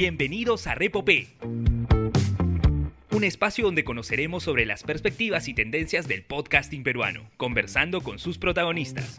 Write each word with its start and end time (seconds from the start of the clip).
Bienvenidos 0.00 0.66
a 0.66 0.74
Repopé, 0.74 1.26
un 3.10 3.22
espacio 3.22 3.66
donde 3.66 3.84
conoceremos 3.84 4.42
sobre 4.42 4.64
las 4.64 4.82
perspectivas 4.82 5.46
y 5.46 5.52
tendencias 5.52 6.08
del 6.08 6.22
podcasting 6.22 6.82
peruano, 6.82 7.28
conversando 7.36 8.00
con 8.00 8.18
sus 8.18 8.38
protagonistas. 8.38 9.18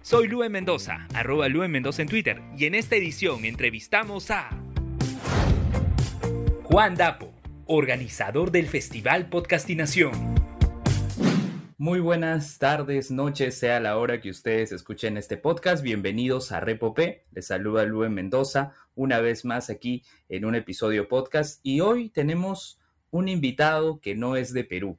Soy 0.00 0.26
Lue 0.26 0.48
Mendoza, 0.48 1.06
arroba 1.12 1.50
Lue 1.50 1.68
Mendoza 1.68 2.00
en 2.00 2.08
Twitter, 2.08 2.40
y 2.56 2.64
en 2.64 2.74
esta 2.74 2.96
edición 2.96 3.44
entrevistamos 3.44 4.30
a 4.30 4.48
Juan 6.62 6.94
Dapo, 6.94 7.30
organizador 7.66 8.50
del 8.50 8.68
Festival 8.68 9.28
Podcastinación. 9.28 10.39
Muy 11.80 11.98
buenas 11.98 12.58
tardes, 12.58 13.10
noches, 13.10 13.56
sea 13.56 13.80
la 13.80 13.96
hora 13.96 14.20
que 14.20 14.28
ustedes 14.28 14.70
escuchen 14.70 15.16
este 15.16 15.38
podcast. 15.38 15.82
Bienvenidos 15.82 16.52
a 16.52 16.60
Repopé. 16.60 17.24
Les 17.32 17.46
saluda 17.46 17.86
Luen 17.86 18.12
Mendoza 18.12 18.74
una 18.94 19.20
vez 19.20 19.46
más 19.46 19.70
aquí 19.70 20.04
en 20.28 20.44
un 20.44 20.54
episodio 20.54 21.08
podcast. 21.08 21.58
Y 21.62 21.80
hoy 21.80 22.10
tenemos 22.10 22.78
un 23.10 23.28
invitado 23.28 23.98
que 23.98 24.14
no 24.14 24.36
es 24.36 24.52
de 24.52 24.64
Perú. 24.64 24.98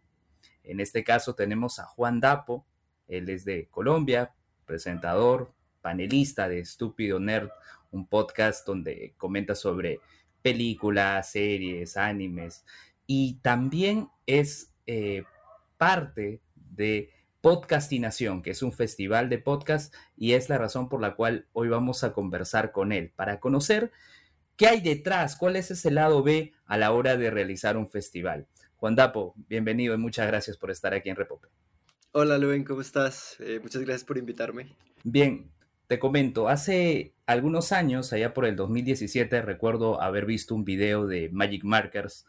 En 0.64 0.80
este 0.80 1.04
caso 1.04 1.36
tenemos 1.36 1.78
a 1.78 1.86
Juan 1.86 2.20
Dapo. 2.20 2.66
Él 3.08 3.30
es 3.30 3.46
de 3.46 3.68
Colombia, 3.70 4.34
presentador, 4.66 5.54
panelista 5.84 6.50
de 6.50 6.62
Estúpido 6.62 7.20
Nerd, 7.20 7.52
un 7.92 8.08
podcast 8.08 8.66
donde 8.66 9.14
comenta 9.18 9.54
sobre 9.54 10.00
películas, 10.42 11.32
series, 11.32 11.96
animes. 11.96 12.66
Y 13.06 13.36
también 13.44 14.10
es 14.26 14.74
eh, 14.88 15.26
parte 15.78 16.42
de 16.72 17.12
Podcastinación, 17.42 18.44
que 18.44 18.52
es 18.52 18.62
un 18.62 18.72
festival 18.72 19.28
de 19.30 19.40
podcast 19.40 19.94
y 20.16 20.34
es 20.34 20.48
la 20.50 20.60
razón 20.60 20.90
por 20.90 21.02
la 21.02 21.16
cual 21.16 21.48
hoy 21.54 21.70
vamos 21.70 22.04
a 22.04 22.14
conversar 22.14 22.72
con 22.72 22.92
él, 22.92 23.12
para 23.16 23.40
conocer 23.40 23.92
qué 24.56 24.68
hay 24.68 24.82
detrás, 24.82 25.36
cuál 25.36 25.56
es 25.56 25.72
ese 25.72 25.90
lado 25.90 26.22
B 26.22 26.54
a 26.66 26.78
la 26.78 26.92
hora 26.92 27.18
de 27.18 27.32
realizar 27.32 27.78
un 27.78 27.90
festival. 27.90 28.46
Juan 28.76 28.96
Dapo, 28.96 29.34
bienvenido 29.50 29.96
y 29.96 29.98
muchas 29.98 30.28
gracias 30.28 30.58
por 30.58 30.70
estar 30.70 30.94
aquí 30.94 31.10
en 31.10 31.16
Repope. 31.16 31.48
Hola 32.12 32.38
Luen, 32.38 32.64
¿cómo 32.64 32.82
estás? 32.82 33.38
Eh, 33.40 33.60
muchas 33.62 33.82
gracias 33.82 34.04
por 34.04 34.20
invitarme. 34.20 34.76
Bien, 35.04 35.50
te 35.88 35.98
comento, 35.98 36.48
hace 36.48 37.14
algunos 37.26 37.72
años, 37.72 38.14
allá 38.14 38.34
por 38.34 38.46
el 38.46 38.56
2017, 38.56 39.42
recuerdo 39.42 40.00
haber 40.00 40.26
visto 40.26 40.54
un 40.54 40.64
video 40.64 41.08
de 41.08 41.30
Magic 41.30 41.64
Markers 41.64 42.26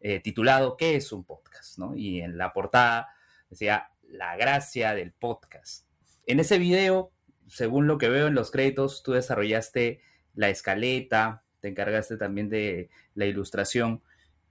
eh, 0.00 0.20
titulado 0.20 0.76
¿Qué 0.76 0.96
es 0.96 1.12
un 1.12 1.24
podcast? 1.24 1.78
¿no? 1.78 1.94
Y 1.94 2.20
en 2.22 2.38
la 2.38 2.52
portada 2.52 3.13
decía 3.54 3.88
la 4.02 4.36
gracia 4.36 4.94
del 4.94 5.12
podcast. 5.12 5.86
En 6.26 6.40
ese 6.40 6.58
video, 6.58 7.12
según 7.48 7.86
lo 7.86 7.98
que 7.98 8.08
veo 8.08 8.26
en 8.26 8.34
los 8.34 8.50
créditos, 8.50 9.02
tú 9.02 9.12
desarrollaste 9.12 10.00
la 10.34 10.50
escaleta, 10.50 11.44
te 11.60 11.68
encargaste 11.68 12.16
también 12.16 12.48
de 12.48 12.90
la 13.14 13.26
ilustración. 13.26 14.02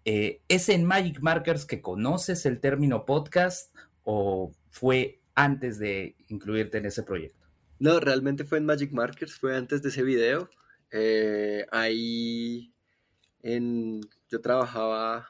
Eh, 0.06 0.42
¿Es 0.48 0.70
en 0.70 0.86
Magic 0.86 1.20
Markers 1.22 1.66
que 1.66 1.82
conoces 1.82 2.46
el 2.46 2.60
término 2.60 3.06
podcast 3.06 3.76
o 4.04 4.52
fue 4.70 5.22
antes 5.36 5.80
de 5.80 6.16
incluirte 6.30 6.78
en 6.78 6.86
ese 6.86 7.04
proyecto? 7.04 7.46
No, 7.80 8.00
realmente 8.00 8.46
fue 8.46 8.60
en 8.60 8.66
Magic 8.66 8.92
Markers, 8.92 9.36
fue 9.36 9.56
antes 9.56 9.82
de 9.82 9.90
ese 9.90 10.04
video. 10.04 10.50
Eh, 10.92 11.66
ahí 11.72 12.74
en, 13.42 14.00
yo 14.30 14.40
trabajaba 14.42 15.28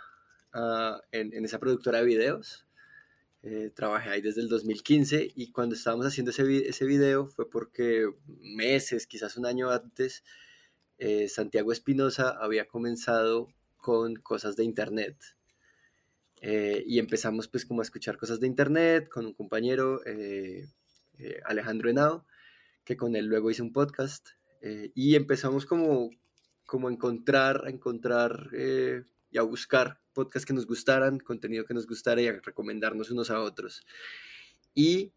ah, 0.53 1.01
en, 1.11 1.33
en, 1.33 1.45
esa 1.45 1.59
productora 1.59 1.99
de 1.99 2.05
videos 2.05 2.67
eh, 3.45 3.71
trabajé 3.75 4.09
ahí 4.09 4.21
desde 4.21 4.39
el 4.39 4.47
2015 4.47 5.33
y 5.35 5.51
cuando 5.51 5.75
estábamos 5.75 6.05
haciendo 6.05 6.31
ese, 6.31 6.69
ese 6.69 6.85
video 6.85 7.27
fue 7.27 7.49
porque 7.49 8.09
meses, 8.39 9.05
quizás 9.05 9.35
un 9.35 9.45
año 9.45 9.69
antes, 9.69 10.23
eh, 10.97 11.27
Santiago 11.27 11.73
Espinosa 11.73 12.29
había 12.29 12.69
comenzado 12.69 13.49
con 13.75 14.15
cosas 14.15 14.55
de 14.55 14.63
internet. 14.63 15.17
Eh, 16.41 16.85
y 16.87 16.99
empezamos 16.99 17.49
pues 17.49 17.65
como 17.65 17.81
a 17.81 17.83
escuchar 17.83 18.17
cosas 18.17 18.39
de 18.39 18.47
internet 18.47 19.09
con 19.09 19.25
un 19.25 19.33
compañero, 19.33 19.99
Alejandro 21.43 21.89
Henao, 21.89 22.25
que 22.85 22.95
con 22.95 23.13
él 23.17 23.25
luego 23.25 23.51
hice 23.51 23.61
un 23.61 23.73
podcast. 23.73 24.29
y 24.95 25.15
empezamos 25.15 25.65
como, 25.65 26.11
como 26.65 26.87
a 26.87 26.91
encontrar, 26.93 27.65
a 27.65 27.69
encontrar 27.69 28.51
y 29.33 29.39
a 29.39 29.41
buscar 29.41 29.99
podcasts 30.13 30.45
que 30.45 30.53
nos 30.53 30.67
gustaran, 30.67 31.19
contenido 31.19 31.65
que 31.65 31.73
nos 31.73 31.87
gustara 31.87 32.21
y 32.21 32.27
a 32.27 32.39
recomendarnos 32.39 33.09
unos 33.09 33.31
a 33.31 33.41
otros. 33.41 33.83
Y 34.75 35.11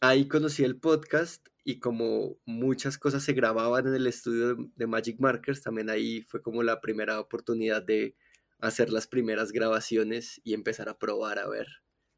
ahí 0.00 0.28
conocí 0.28 0.64
el 0.64 0.76
podcast 0.78 1.48
y 1.64 1.80
como 1.80 2.38
muchas 2.44 2.98
cosas 2.98 3.22
se 3.22 3.32
grababan 3.32 3.86
en 3.86 3.94
el 3.94 4.06
estudio 4.06 4.70
de 4.76 4.86
Magic 4.86 5.18
Markers, 5.18 5.62
también 5.62 5.88
ahí 5.88 6.22
fue 6.22 6.42
como 6.42 6.62
la 6.62 6.80
primera 6.80 7.18
oportunidad 7.20 7.82
de 7.82 8.14
hacer 8.60 8.90
las 8.90 9.06
primeras 9.06 9.50
grabaciones 9.50 10.40
y 10.44 10.52
empezar 10.52 10.90
a 10.90 10.98
probar 10.98 11.38
a 11.38 11.48
ver 11.48 11.66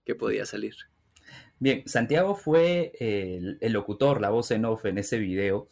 qué 0.04 0.16
podía 0.16 0.46
salir. 0.46 0.74
Bien, 1.60 1.84
Santiago 1.86 2.34
fue 2.34 2.92
el, 2.98 3.58
el 3.60 3.72
locutor, 3.72 4.20
la 4.20 4.30
voz 4.30 4.50
en 4.50 4.64
off 4.64 4.84
en 4.84 4.98
ese 4.98 5.18
video, 5.18 5.68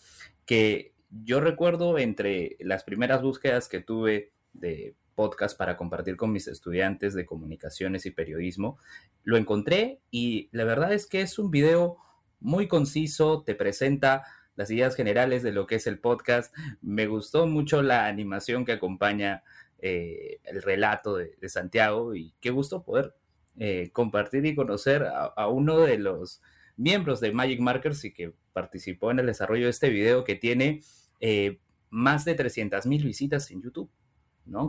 que 0.46 0.92
yo 1.10 1.40
recuerdo 1.40 1.98
entre 1.98 2.56
las 2.60 2.84
primeras 2.84 3.22
búsquedas 3.22 3.68
que 3.68 3.80
tuve 3.80 4.32
de 4.52 4.94
podcast 5.18 5.58
para 5.58 5.76
compartir 5.76 6.16
con 6.16 6.30
mis 6.30 6.46
estudiantes 6.46 7.12
de 7.12 7.26
comunicaciones 7.26 8.06
y 8.06 8.12
periodismo. 8.12 8.78
Lo 9.24 9.36
encontré 9.36 10.00
y 10.12 10.48
la 10.52 10.62
verdad 10.62 10.92
es 10.92 11.08
que 11.08 11.22
es 11.22 11.40
un 11.40 11.50
video 11.50 11.96
muy 12.38 12.68
conciso, 12.68 13.42
te 13.42 13.56
presenta 13.56 14.22
las 14.54 14.70
ideas 14.70 14.94
generales 14.94 15.42
de 15.42 15.50
lo 15.50 15.66
que 15.66 15.74
es 15.74 15.88
el 15.88 15.98
podcast. 15.98 16.54
Me 16.82 17.08
gustó 17.08 17.48
mucho 17.48 17.82
la 17.82 18.06
animación 18.06 18.64
que 18.64 18.70
acompaña 18.70 19.42
eh, 19.80 20.38
el 20.44 20.62
relato 20.62 21.16
de, 21.16 21.36
Santiago 21.48 22.14
y 22.14 22.32
qué 22.40 22.50
gusto 22.50 22.84
poder 22.84 23.12
eh, 23.56 23.90
compartir 23.92 24.46
y 24.46 24.54
conocer 24.54 25.04
a, 25.04 25.48
uno 25.48 25.80
de 25.80 25.98
los 25.98 26.42
miembros 26.76 27.18
de 27.18 27.32
Magic 27.32 27.58
Markers 27.58 28.04
y 28.04 28.12
que 28.12 28.34
participó 28.52 29.10
en 29.10 29.18
el 29.18 29.26
desarrollo 29.26 29.64
de 29.64 29.70
este 29.70 29.88
video 29.88 30.22
que 30.22 30.36
tiene 30.36 30.82
eh, 31.18 31.58
más 31.90 32.24
de 32.24 32.36
300 32.36 32.86
mil 32.86 33.02
visitas 33.02 33.50
en 33.50 33.62
YouTube. 33.62 33.90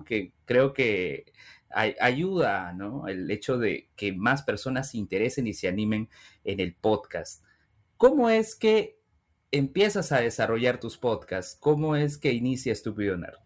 Que 0.05 0.33
creo 0.45 0.73
que 0.73 1.31
ayuda, 1.71 2.75
El 3.07 3.29
hecho 3.31 3.57
de 3.57 3.89
que 3.95 4.13
más 4.13 4.43
personas 4.43 4.91
se 4.91 4.97
interesen 4.97 5.47
y 5.47 5.53
se 5.53 5.67
animen 5.67 6.09
en 6.43 6.59
el 6.59 6.73
podcast. 6.75 7.43
¿Cómo 7.97 8.29
es 8.29 8.55
que 8.55 8.99
empiezas 9.51 10.11
a 10.11 10.21
desarrollar 10.21 10.79
tus 10.79 10.97
podcasts? 10.97 11.57
¿Cómo 11.59 11.95
es 11.95 12.17
que 12.17 12.31
inicias 12.31 12.81
tu 12.81 12.93
Nerd? 12.95 13.39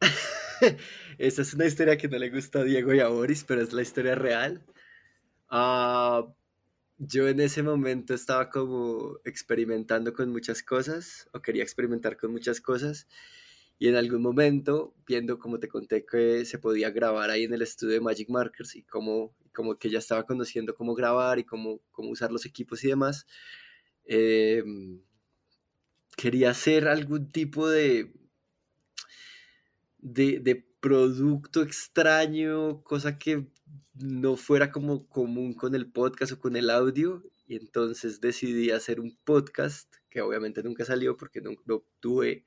Esa 1.18 1.42
es 1.42 1.54
una 1.54 1.66
historia 1.66 1.96
que 1.96 2.08
no 2.08 2.18
le 2.18 2.30
gusta 2.30 2.60
a 2.60 2.64
Diego 2.64 2.94
y 2.94 3.00
a 3.00 3.08
Boris, 3.08 3.44
pero 3.44 3.62
es 3.62 3.72
la 3.72 3.82
historia 3.82 4.14
real. 4.14 4.64
Ah, 5.48 6.26
yo 6.98 7.28
en 7.28 7.40
ese 7.40 7.62
momento 7.62 8.14
estaba 8.14 8.50
como 8.50 9.16
experimentando 9.24 10.12
con 10.12 10.30
muchas 10.30 10.62
cosas, 10.62 11.28
o 11.32 11.40
quería 11.40 11.62
experimentar 11.62 12.16
con 12.16 12.30
muchas 12.30 12.60
cosas, 12.60 13.06
y 13.80 13.88
en 13.88 13.96
algún 13.96 14.20
momento, 14.20 14.94
viendo 15.06 15.38
como 15.38 15.58
te 15.58 15.66
conté 15.66 16.04
que 16.04 16.44
se 16.44 16.58
podía 16.58 16.90
grabar 16.90 17.30
ahí 17.30 17.44
en 17.44 17.54
el 17.54 17.62
estudio 17.62 17.94
de 17.94 18.00
Magic 18.02 18.28
Markers 18.28 18.76
y 18.76 18.82
como, 18.82 19.34
como 19.54 19.78
que 19.78 19.88
ya 19.88 19.98
estaba 19.98 20.26
conociendo 20.26 20.74
cómo 20.74 20.94
grabar 20.94 21.38
y 21.38 21.44
cómo, 21.44 21.80
cómo 21.90 22.10
usar 22.10 22.30
los 22.30 22.44
equipos 22.44 22.84
y 22.84 22.88
demás, 22.88 23.26
em, 24.04 25.00
quería 26.14 26.50
hacer 26.50 26.88
algún 26.88 27.32
tipo 27.32 27.70
de, 27.70 28.12
de, 29.96 30.40
de 30.40 30.56
producto 30.80 31.62
extraño, 31.62 32.82
cosa 32.84 33.18
que 33.18 33.46
no 33.94 34.36
fuera 34.36 34.70
como 34.70 35.08
común 35.08 35.54
con 35.54 35.74
el 35.74 35.90
podcast 35.90 36.32
o 36.32 36.38
con 36.38 36.54
el 36.54 36.68
audio. 36.68 37.22
Y 37.46 37.56
entonces 37.56 38.20
decidí 38.20 38.72
hacer 38.72 39.00
un 39.00 39.16
podcast, 39.24 39.90
que 40.10 40.20
obviamente 40.20 40.62
nunca 40.62 40.84
salió 40.84 41.16
porque 41.16 41.40
no, 41.40 41.52
no 41.64 41.82
tuve 42.00 42.44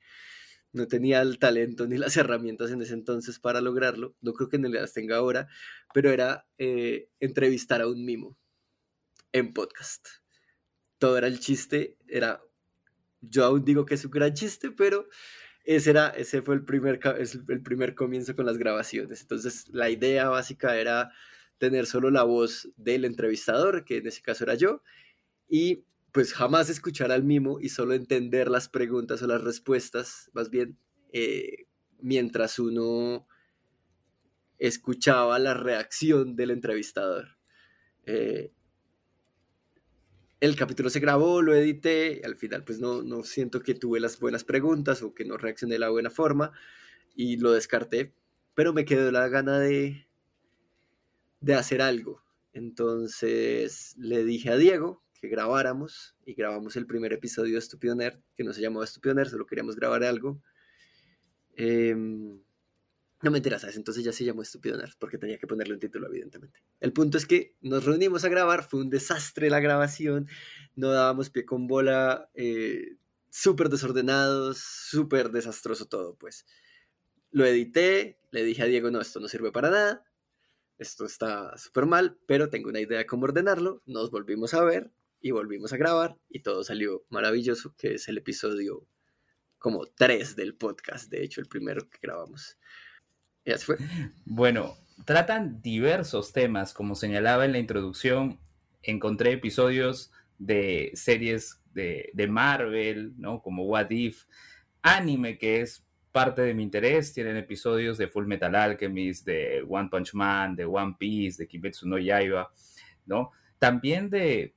no 0.74 0.88
tenía 0.88 1.22
el 1.22 1.38
talento 1.38 1.86
ni 1.86 1.96
las 1.96 2.16
herramientas 2.16 2.70
en 2.70 2.82
ese 2.82 2.94
entonces 2.94 3.38
para 3.38 3.60
lograrlo, 3.60 4.16
no 4.20 4.32
creo 4.32 4.48
que 4.48 4.58
ni 4.58 4.70
las 4.70 4.92
tenga 4.92 5.16
ahora, 5.16 5.48
pero 5.92 6.10
era 6.10 6.46
eh, 6.58 7.08
entrevistar 7.20 7.80
a 7.80 7.88
un 7.88 8.04
mimo 8.04 8.36
en 9.32 9.52
podcast. 9.52 10.06
Todo 10.98 11.16
era 11.16 11.28
el 11.28 11.38
chiste, 11.38 11.96
era, 12.08 12.42
yo 13.20 13.44
aún 13.44 13.64
digo 13.64 13.86
que 13.86 13.94
es 13.94 14.04
un 14.04 14.10
gran 14.10 14.34
chiste, 14.34 14.70
pero 14.70 15.08
ese, 15.64 15.90
era, 15.90 16.08
ese 16.08 16.42
fue 16.42 16.56
el 16.56 16.64
primer, 16.64 17.00
el 17.48 17.62
primer 17.62 17.94
comienzo 17.94 18.34
con 18.34 18.46
las 18.46 18.58
grabaciones. 18.58 19.22
Entonces 19.22 19.68
la 19.68 19.90
idea 19.90 20.28
básica 20.28 20.76
era 20.76 21.12
tener 21.58 21.86
solo 21.86 22.10
la 22.10 22.24
voz 22.24 22.68
del 22.76 23.04
entrevistador, 23.04 23.84
que 23.84 23.98
en 23.98 24.08
ese 24.08 24.22
caso 24.22 24.44
era 24.44 24.54
yo, 24.54 24.82
y 25.48 25.84
pues 26.14 26.32
jamás 26.32 26.70
escuchar 26.70 27.10
al 27.10 27.24
mimo 27.24 27.58
y 27.60 27.70
solo 27.70 27.92
entender 27.92 28.48
las 28.48 28.68
preguntas 28.68 29.20
o 29.20 29.26
las 29.26 29.42
respuestas, 29.42 30.30
más 30.32 30.48
bien, 30.48 30.78
eh, 31.12 31.66
mientras 31.98 32.60
uno 32.60 33.26
escuchaba 34.56 35.40
la 35.40 35.54
reacción 35.54 36.36
del 36.36 36.52
entrevistador. 36.52 37.36
Eh, 38.06 38.52
el 40.38 40.54
capítulo 40.54 40.88
se 40.88 41.00
grabó, 41.00 41.42
lo 41.42 41.52
edité, 41.52 42.22
al 42.24 42.36
final 42.36 42.62
pues 42.62 42.78
no, 42.78 43.02
no 43.02 43.24
siento 43.24 43.60
que 43.60 43.74
tuve 43.74 43.98
las 43.98 44.20
buenas 44.20 44.44
preguntas 44.44 45.02
o 45.02 45.14
que 45.14 45.24
no 45.24 45.36
reaccioné 45.36 45.74
de 45.74 45.80
la 45.80 45.90
buena 45.90 46.10
forma 46.10 46.52
y 47.16 47.38
lo 47.38 47.50
descarté, 47.50 48.14
pero 48.54 48.72
me 48.72 48.84
quedó 48.84 49.10
la 49.10 49.26
gana 49.26 49.58
de, 49.58 50.06
de 51.40 51.54
hacer 51.54 51.82
algo. 51.82 52.22
Entonces 52.52 53.96
le 53.98 54.22
dije 54.22 54.50
a 54.50 54.56
Diego 54.56 55.03
que 55.24 55.30
grabáramos 55.30 56.14
y 56.26 56.34
grabamos 56.34 56.76
el 56.76 56.86
primer 56.86 57.12
episodio 57.14 57.54
de 57.54 57.58
Estúpido 57.58 57.94
Nerd, 57.94 58.18
que 58.36 58.44
no 58.44 58.52
se 58.52 58.60
llamaba 58.60 58.84
Estúpido 58.84 59.14
Nerd, 59.14 59.30
solo 59.30 59.46
queríamos 59.46 59.74
grabar 59.74 60.04
algo. 60.04 60.42
Em, 61.56 62.40
no 63.22 63.30
me 63.30 63.38
enteras, 63.38 63.64
Entonces 63.74 64.04
ya 64.04 64.12
se 64.12 64.22
llamó 64.24 64.42
Estúpido 64.42 64.76
Nerd, 64.76 64.92
porque 64.98 65.16
tenía 65.16 65.38
que 65.38 65.46
ponerle 65.46 65.74
un 65.74 65.80
título, 65.80 66.08
evidentemente. 66.08 66.62
El 66.78 66.92
punto 66.92 67.16
es 67.16 67.24
que 67.24 67.56
nos 67.62 67.86
reunimos 67.86 68.24
a 68.24 68.28
grabar, 68.28 68.68
fue 68.68 68.80
un 68.80 68.90
desastre 68.90 69.48
la 69.48 69.60
grabación, 69.60 70.28
no 70.76 70.90
dábamos 70.90 71.30
pie 71.30 71.46
con 71.46 71.66
bola, 71.66 72.28
eh, 72.34 72.96
súper 73.30 73.70
desordenados, 73.70 74.58
súper 74.58 75.30
desastroso 75.30 75.86
todo, 75.86 76.16
pues. 76.16 76.44
Lo 77.30 77.46
edité, 77.46 78.18
le 78.30 78.44
dije 78.44 78.62
a 78.62 78.66
Diego, 78.66 78.90
no, 78.90 79.00
esto 79.00 79.20
no 79.20 79.28
sirve 79.28 79.52
para 79.52 79.70
nada, 79.70 80.04
esto 80.76 81.06
está 81.06 81.56
súper 81.56 81.86
mal, 81.86 82.18
pero 82.26 82.50
tengo 82.50 82.68
una 82.68 82.80
idea 82.80 82.98
de 82.98 83.06
cómo 83.06 83.24
ordenarlo, 83.24 83.82
nos 83.86 84.10
volvimos 84.10 84.52
a 84.52 84.62
ver 84.64 84.92
y 85.24 85.30
volvimos 85.30 85.72
a 85.72 85.78
grabar 85.78 86.18
y 86.28 86.40
todo 86.40 86.62
salió 86.64 87.06
maravilloso, 87.08 87.74
que 87.78 87.94
es 87.94 88.08
el 88.08 88.18
episodio 88.18 88.86
como 89.56 89.86
tres 89.86 90.36
del 90.36 90.54
podcast, 90.54 91.10
de 91.10 91.24
hecho, 91.24 91.40
el 91.40 91.46
primero 91.46 91.88
que 91.88 91.96
grabamos. 92.02 92.58
Ya 93.46 93.56
se 93.56 93.64
fue. 93.64 93.76
Bueno, 94.26 94.76
tratan 95.06 95.62
diversos 95.62 96.34
temas, 96.34 96.74
como 96.74 96.94
señalaba 96.94 97.46
en 97.46 97.52
la 97.52 97.58
introducción, 97.58 98.38
encontré 98.82 99.32
episodios 99.32 100.12
de 100.36 100.90
series 100.92 101.58
de, 101.72 102.10
de 102.12 102.28
Marvel, 102.28 103.14
¿no? 103.16 103.40
Como 103.40 103.64
What 103.64 103.88
If, 103.88 104.24
anime, 104.82 105.38
que 105.38 105.62
es 105.62 105.86
parte 106.12 106.42
de 106.42 106.52
mi 106.52 106.64
interés. 106.64 107.14
Tienen 107.14 107.38
episodios 107.38 107.96
de 107.96 108.08
Full 108.08 108.26
Metal 108.26 108.54
Alchemist, 108.54 109.24
de 109.24 109.64
One 109.66 109.88
Punch 109.90 110.12
Man, 110.12 110.54
de 110.54 110.66
One 110.66 110.96
Piece, 110.98 111.42
de 111.42 111.48
Kimetsu 111.48 111.88
no 111.88 111.96
Yaiba, 111.96 112.52
¿no? 113.06 113.30
También 113.58 114.10
de, 114.10 114.54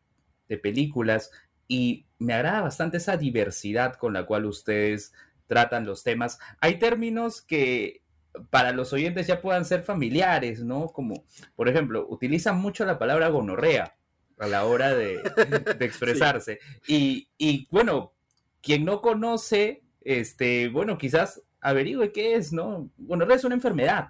de 0.47 0.57
películas 0.57 1.31
y 1.67 2.05
me 2.19 2.33
agrada 2.33 2.61
bastante 2.61 2.97
esa 2.97 3.17
diversidad 3.17 3.95
con 3.95 4.13
la 4.13 4.25
cual 4.25 4.45
ustedes 4.45 5.13
tratan 5.47 5.85
los 5.85 6.03
temas. 6.03 6.39
Hay 6.59 6.79
términos 6.79 7.41
que 7.41 8.01
para 8.49 8.71
los 8.71 8.93
oyentes 8.93 9.27
ya 9.27 9.41
puedan 9.41 9.65
ser 9.65 9.83
familiares, 9.83 10.63
¿no? 10.63 10.87
Como, 10.87 11.25
por 11.55 11.69
ejemplo, 11.69 12.05
utilizan 12.09 12.57
mucho 12.59 12.85
la 12.85 12.99
palabra 12.99 13.29
gonorrea 13.29 13.95
a 14.37 14.47
la 14.47 14.65
hora 14.65 14.93
de, 14.93 15.15
expresarse. 15.79 16.59
Y, 16.87 17.29
y, 17.37 17.67
bueno, 17.71 18.13
quien 18.61 18.85
no 18.85 19.01
conoce, 19.01 19.83
este, 20.01 20.69
bueno, 20.69 20.97
quizás 20.97 21.41
averigüe 21.61 22.11
qué 22.11 22.35
es, 22.35 22.53
¿no? 22.53 22.89
Bueno, 22.97 23.25
es 23.33 23.43
una 23.43 23.55
enfermedad. 23.55 24.09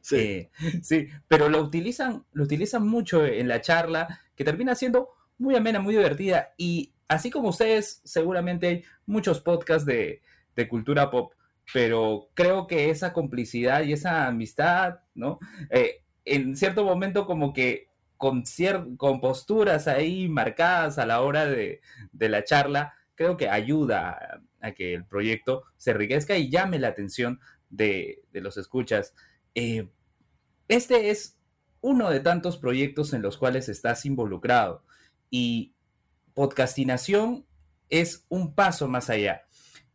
Sí. 0.00 0.16
Eh, 0.16 0.50
sí, 0.82 1.08
pero 1.28 1.48
lo 1.48 1.60
utilizan, 1.60 2.24
lo 2.32 2.44
utilizan 2.44 2.86
mucho 2.86 3.24
en 3.26 3.48
la 3.48 3.60
charla, 3.60 4.20
que 4.34 4.44
termina 4.44 4.74
siendo 4.74 5.10
muy 5.40 5.56
amena, 5.56 5.80
muy 5.80 5.96
divertida. 5.96 6.52
Y 6.56 6.92
así 7.08 7.30
como 7.30 7.48
ustedes, 7.48 8.00
seguramente 8.04 8.66
hay 8.68 8.84
muchos 9.06 9.40
podcasts 9.40 9.86
de, 9.86 10.22
de 10.54 10.68
cultura 10.68 11.10
pop, 11.10 11.32
pero 11.72 12.28
creo 12.34 12.66
que 12.66 12.90
esa 12.90 13.12
complicidad 13.12 13.82
y 13.82 13.92
esa 13.92 14.26
amistad, 14.26 15.00
¿no? 15.14 15.38
Eh, 15.70 16.02
en 16.24 16.56
cierto 16.56 16.84
momento 16.84 17.26
como 17.26 17.52
que 17.52 17.88
con, 18.16 18.44
con 18.96 19.20
posturas 19.20 19.88
ahí 19.88 20.28
marcadas 20.28 20.98
a 20.98 21.06
la 21.06 21.22
hora 21.22 21.46
de, 21.46 21.80
de 22.12 22.28
la 22.28 22.44
charla, 22.44 22.94
creo 23.14 23.36
que 23.36 23.48
ayuda 23.48 24.42
a 24.60 24.72
que 24.72 24.92
el 24.92 25.06
proyecto 25.06 25.64
se 25.78 25.92
enriquezca 25.92 26.36
y 26.36 26.50
llame 26.50 26.78
la 26.78 26.88
atención 26.88 27.40
de, 27.70 28.22
los 28.32 28.58
escuchas. 28.58 29.14
Eh, 29.54 29.88
este 30.68 31.10
es 31.10 31.38
uno 31.80 32.10
de 32.10 32.20
tantos 32.20 32.58
proyectos 32.58 33.14
en 33.14 33.22
los 33.22 33.38
cuales 33.38 33.70
estás 33.70 34.04
involucrado 34.04 34.84
y 35.30 35.74
podcastinación 36.34 37.46
es 37.88 38.24
un 38.28 38.54
paso 38.54 38.88
más 38.88 39.10
allá. 39.10 39.42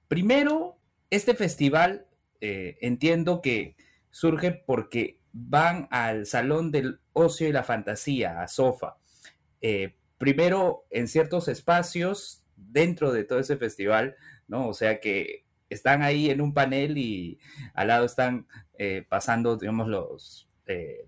Primero, 0.07 0.79
este 1.09 1.35
festival 1.35 2.07
eh, 2.41 2.77
entiendo 2.81 3.41
que 3.41 3.75
surge 4.11 4.51
porque 4.51 5.19
van 5.31 5.87
al 5.91 6.25
Salón 6.25 6.71
del 6.71 6.99
Ocio 7.13 7.47
y 7.47 7.51
la 7.51 7.63
Fantasía, 7.63 8.41
a 8.41 8.47
SOFA. 8.47 8.97
Eh, 9.61 9.95
primero, 10.17 10.85
en 10.89 11.07
ciertos 11.07 11.47
espacios 11.47 12.43
dentro 12.55 13.11
de 13.11 13.23
todo 13.23 13.39
ese 13.39 13.57
festival, 13.57 14.15
¿no? 14.47 14.67
O 14.67 14.73
sea 14.73 14.99
que 14.99 15.45
están 15.69 16.03
ahí 16.03 16.29
en 16.29 16.41
un 16.41 16.53
panel 16.53 16.97
y 16.97 17.39
al 17.73 17.87
lado 17.87 18.05
están 18.05 18.47
eh, 18.77 19.05
pasando, 19.09 19.57
digamos, 19.57 19.87
los, 19.87 20.49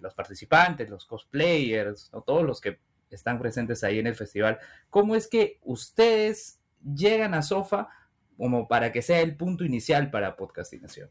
los 0.01 0.13
participantes, 0.13 0.89
los 0.89 1.06
cosplayers, 1.06 2.12
¿no? 2.12 2.21
todos 2.21 2.44
los 2.44 2.59
que 2.59 2.80
están 3.09 3.39
presentes 3.39 3.83
ahí 3.83 4.00
en 4.00 4.07
el 4.07 4.15
festival. 4.15 4.59
¿Cómo 4.89 5.15
es 5.15 5.27
que 5.27 5.59
ustedes 5.63 6.59
llegan 6.83 7.33
a 7.33 7.42
Sofa 7.42 7.89
como 8.38 8.68
para 8.68 8.92
que 8.92 9.01
sea 9.01 9.21
el 9.21 9.36
punto 9.36 9.63
inicial 9.63 10.12
para 10.12 10.36
podcastinación? 10.36 11.09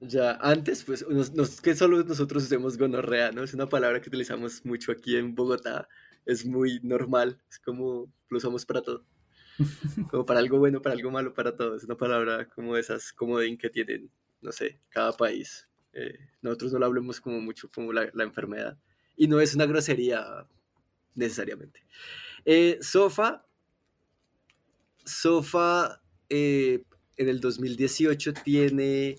Ya, 0.00 0.32
antes, 0.40 0.84
pues, 0.84 1.04
que 1.62 1.74
solo 1.74 2.02
nosotros 2.04 2.44
usemos 2.44 2.78
gonorrea, 2.78 3.32
¿no? 3.32 3.42
Es 3.42 3.52
una 3.52 3.68
palabra 3.68 4.00
que 4.00 4.08
utilizamos 4.08 4.64
mucho 4.64 4.92
aquí 4.92 5.16
en 5.16 5.34
Bogotá, 5.34 5.88
es 6.24 6.46
muy 6.46 6.80
normal, 6.82 7.38
es 7.50 7.58
como 7.58 8.10
lo 8.28 8.38
usamos 8.38 8.64
para 8.64 8.82
todo 8.82 9.04
como 10.10 10.24
para 10.24 10.40
algo 10.40 10.58
bueno, 10.58 10.80
para 10.82 10.94
algo 10.94 11.10
malo, 11.10 11.34
para 11.34 11.56
todo. 11.56 11.76
Es 11.76 11.84
una 11.84 11.96
palabra 11.96 12.48
como 12.48 12.76
esas 12.76 13.12
comodín 13.12 13.58
que 13.58 13.70
tienen, 13.70 14.10
no 14.40 14.52
sé, 14.52 14.80
cada 14.88 15.12
país. 15.12 15.68
Eh, 15.92 16.18
nosotros 16.42 16.72
no 16.72 16.78
lo 16.78 16.86
hablemos 16.86 17.20
como 17.20 17.40
mucho 17.40 17.70
como 17.74 17.92
la, 17.92 18.10
enfermedad. 18.18 18.78
Y 19.16 19.28
no 19.28 19.40
es 19.40 19.54
una 19.54 19.66
grosería 19.66 20.46
necesariamente. 21.20 21.84
Eh, 22.44 22.78
Sofa, 22.80 23.46
Sofa 25.04 26.02
eh, 26.28 26.82
en 27.16 27.28
el 27.28 27.40
2018 27.40 28.32
tiene, 28.44 29.16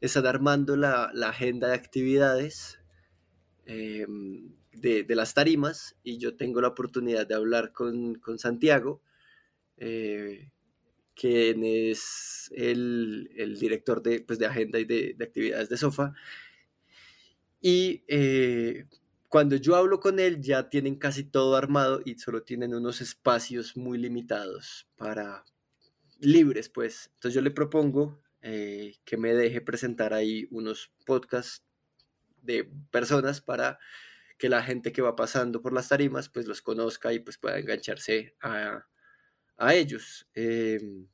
están 0.00 0.26
armando 0.26 0.76
la, 0.76 1.10
la 1.14 1.30
agenda 1.30 1.68
de 1.68 1.74
actividades 1.74 2.78
em, 3.64 4.52
de, 4.72 5.04
de, 5.04 5.14
las 5.14 5.32
tarimas 5.32 5.96
y 6.02 6.18
yo 6.18 6.36
tengo 6.36 6.60
la 6.60 6.68
oportunidad 6.68 7.26
de 7.26 7.34
hablar 7.34 7.72
con, 7.72 8.16
con 8.16 8.38
Santiago 8.38 9.00
eh, 9.78 10.50
quien 11.14 11.64
es 11.64 12.50
el, 12.54 13.56
director 13.58 14.02
de, 14.02 14.20
pues, 14.20 14.38
de 14.38 14.46
agenda 14.46 14.78
y 14.78 14.84
de, 14.84 15.16
actividades 15.20 15.68
de 15.68 15.76
Sofa. 15.76 16.12
Y 17.60 18.02
cuando 19.36 19.56
yo 19.56 19.76
hablo 19.76 20.00
con 20.00 20.18
él 20.18 20.40
ya 20.40 20.70
tienen 20.70 20.96
casi 20.96 21.22
todo 21.22 21.56
armado 21.56 22.00
y 22.02 22.18
solo 22.18 22.42
tienen 22.42 22.74
unos 22.74 23.02
espacios 23.02 23.76
muy 23.76 23.98
limitados 23.98 24.88
para 24.96 25.44
libres, 26.20 26.70
pues. 26.70 27.10
Entonces 27.12 27.34
yo 27.34 27.42
le 27.42 27.50
propongo 27.50 28.22
eh, 28.40 28.94
que 29.04 29.18
me 29.18 29.34
deje 29.34 29.60
presentar 29.60 30.14
ahí 30.14 30.48
unos 30.50 30.90
podcasts 31.04 31.62
de 32.40 32.64
personas 32.90 33.42
para 33.42 33.78
que 34.38 34.48
la 34.48 34.62
gente 34.62 34.90
que 34.90 35.02
va 35.02 35.16
pasando 35.16 35.60
por 35.60 35.74
las 35.74 35.90
tarimas 35.90 36.30
pues 36.30 36.46
los 36.46 36.62
conozca 36.62 37.12
y 37.12 37.18
pues 37.18 37.36
pueda 37.36 37.58
engancharse 37.58 38.34
a, 38.40 38.86
a 39.58 39.74
ellos. 39.74 40.26
Em, 40.32 41.08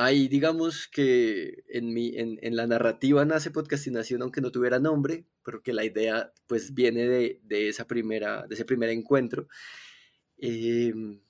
ahí 0.00 0.28
digamos 0.28 0.88
que 0.88 1.62
en, 1.68 2.56
la 2.56 2.66
narrativa 2.66 3.24
nace 3.26 3.50
podcastinación 3.50 4.22
aunque 4.22 4.40
no 4.40 4.50
tuviera 4.50 4.78
nombre, 4.78 5.26
pero 5.44 5.62
que 5.62 5.74
la 5.74 5.84
idea 5.84 6.32
pues 6.46 6.72
viene 6.74 7.06
de, 7.06 7.68
esa 7.68 7.86
primera, 7.86 8.46
de 8.46 8.54
ese 8.54 8.64
primer 8.64 8.90
encuentro. 8.90 9.48
Em, 10.38 11.20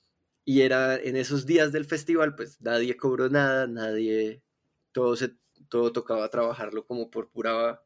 y 0.45 0.61
era 0.61 0.95
en 0.97 1.17
esos 1.17 1.45
días 1.45 1.71
del 1.71 1.85
festival 1.85 2.35
pues 2.35 2.61
nadie 2.61 2.95
cobró 2.97 3.29
nada, 3.29 3.67
nadie, 3.67 4.41
todo, 4.93 5.15
se, 5.15 5.35
todo 5.69 5.91
tocaba 5.91 6.29
trabajarlo 6.29 6.85
como 6.85 7.11
por 7.11 7.29
pura 7.29 7.81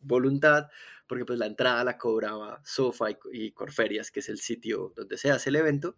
voluntad, 0.00 0.68
porque 1.08 1.24
pues 1.24 1.38
la 1.38 1.46
entrada 1.46 1.84
la 1.84 1.98
cobraba 1.98 2.62
Sofa 2.64 3.10
y, 3.10 3.16
y 3.32 3.52
Corferias, 3.52 4.10
que 4.10 4.20
es 4.20 4.28
el 4.28 4.40
sitio 4.40 4.92
donde 4.96 5.18
se 5.18 5.30
hace 5.30 5.50
el 5.50 5.56
evento. 5.56 5.96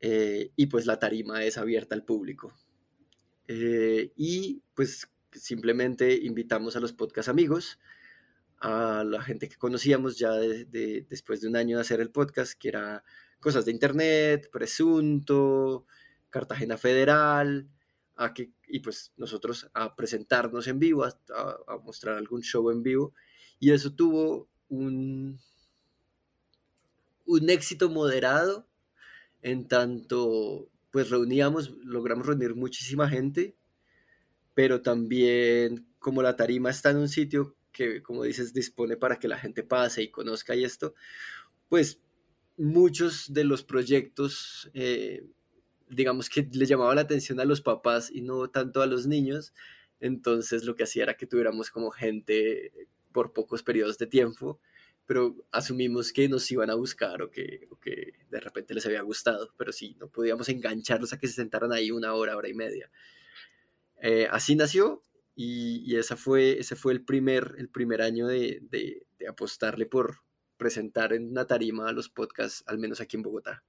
Eh, 0.00 0.52
y 0.56 0.66
pues 0.66 0.86
la 0.86 0.98
tarima 0.98 1.44
es 1.44 1.56
abierta 1.58 1.94
al 1.94 2.04
público. 2.04 2.54
Eh, 3.48 4.12
y 4.16 4.62
pues 4.74 5.08
simplemente 5.32 6.14
invitamos 6.14 6.76
a 6.76 6.80
los 6.80 6.92
podcast 6.92 7.28
amigos, 7.28 7.78
a 8.58 9.04
la 9.04 9.22
gente 9.22 9.48
que 9.48 9.56
conocíamos 9.56 10.18
ya 10.18 10.32
después 10.32 11.40
de 11.40 11.48
un 11.48 11.56
año 11.56 11.76
de 11.76 11.82
hacer 11.82 12.00
el 12.00 12.10
podcast, 12.10 12.54
que 12.58 12.68
era 12.68 13.04
cosas 13.40 13.64
de 13.64 13.72
internet, 13.72 14.48
presunto, 14.50 15.86
Cartagena 16.30 16.78
Federal, 16.78 17.68
a 18.16 18.32
que, 18.32 18.52
y 18.68 18.80
pues 18.80 19.12
nosotros 19.16 19.68
a 19.74 19.94
presentarnos 19.96 20.66
en 20.66 20.78
vivo, 20.78 21.04
a, 21.04 21.14
a 21.68 21.78
mostrar 21.78 22.16
algún 22.16 22.42
show 22.42 22.70
en 22.70 22.82
vivo. 22.82 23.12
Y 23.58 23.72
eso 23.72 23.92
tuvo 23.94 24.48
un, 24.68 25.38
un 27.26 27.50
éxito 27.50 27.88
moderado 27.90 28.66
en 29.42 29.68
tanto, 29.68 30.70
pues 30.94 31.10
reuníamos, 31.10 31.72
logramos 31.82 32.24
reunir 32.24 32.54
muchísima 32.54 33.08
gente, 33.08 33.56
pero 34.54 34.80
también 34.80 35.88
como 35.98 36.22
la 36.22 36.36
tarima 36.36 36.70
está 36.70 36.90
en 36.90 36.98
un 36.98 37.08
sitio 37.08 37.56
que, 37.72 38.00
como 38.00 38.22
dices, 38.22 38.54
dispone 38.54 38.96
para 38.96 39.18
que 39.18 39.26
la 39.26 39.36
gente 39.36 39.64
pase 39.64 40.04
y 40.04 40.12
conozca 40.12 40.54
y 40.54 40.62
esto, 40.62 40.94
pues 41.68 42.00
muchos 42.56 43.34
de 43.34 43.42
los 43.42 43.64
proyectos, 43.64 44.70
eh, 44.72 45.26
digamos 45.88 46.28
que 46.28 46.48
le 46.52 46.64
llamaba 46.64 46.94
la 46.94 47.00
atención 47.00 47.40
a 47.40 47.44
los 47.44 47.60
papás 47.60 48.08
y 48.12 48.20
no 48.20 48.48
tanto 48.48 48.80
a 48.80 48.86
los 48.86 49.08
niños, 49.08 49.52
entonces 49.98 50.62
lo 50.62 50.76
que 50.76 50.84
hacía 50.84 51.02
era 51.02 51.16
que 51.16 51.26
tuviéramos 51.26 51.72
como 51.72 51.90
gente 51.90 52.70
por 53.10 53.32
pocos 53.32 53.64
periodos 53.64 53.98
de 53.98 54.06
tiempo, 54.06 54.60
pero 55.06 55.36
asumimos 55.52 56.12
que 56.12 56.28
nos 56.28 56.50
iban 56.50 56.70
a 56.70 56.74
buscar 56.74 57.22
o 57.22 57.30
que, 57.30 57.68
que 57.82 58.14
de 58.30 58.40
repente 58.40 58.74
les 58.74 58.86
había 58.86 59.02
gustado, 59.02 59.52
pero 59.56 59.72
sí, 59.72 59.96
no 60.00 60.08
podíamos 60.08 60.48
engancharlos 60.48 61.12
a 61.12 61.18
que 61.18 61.28
se 61.28 61.34
sentaran 61.34 61.72
ahí 61.72 61.90
una 61.90 62.14
hora, 62.14 62.36
hora 62.36 62.48
y 62.48 62.54
media. 62.54 62.90
Eh, 64.00 64.26
así 64.30 64.56
nació 64.56 65.02
y, 65.36 65.96
esa 65.96 66.16
fue, 66.16 66.58
ese 66.58 66.76
fue 66.76 66.92
el 66.92 67.04
primer, 67.04 67.54
el 67.58 67.68
primer 67.68 68.02
año 68.02 68.26
de, 68.26 68.60
de, 68.70 69.06
apostarle 69.28 69.86
por 69.86 70.18
presentar 70.58 71.14
en 71.14 71.30
una 71.30 71.46
tarima 71.46 71.88
a 71.88 71.92
los 71.92 72.10
podcasts, 72.10 72.62
al 72.66 72.78
menos 72.78 73.00
aquí 73.00 73.16
en 73.16 73.22
Bogotá. 73.22 73.64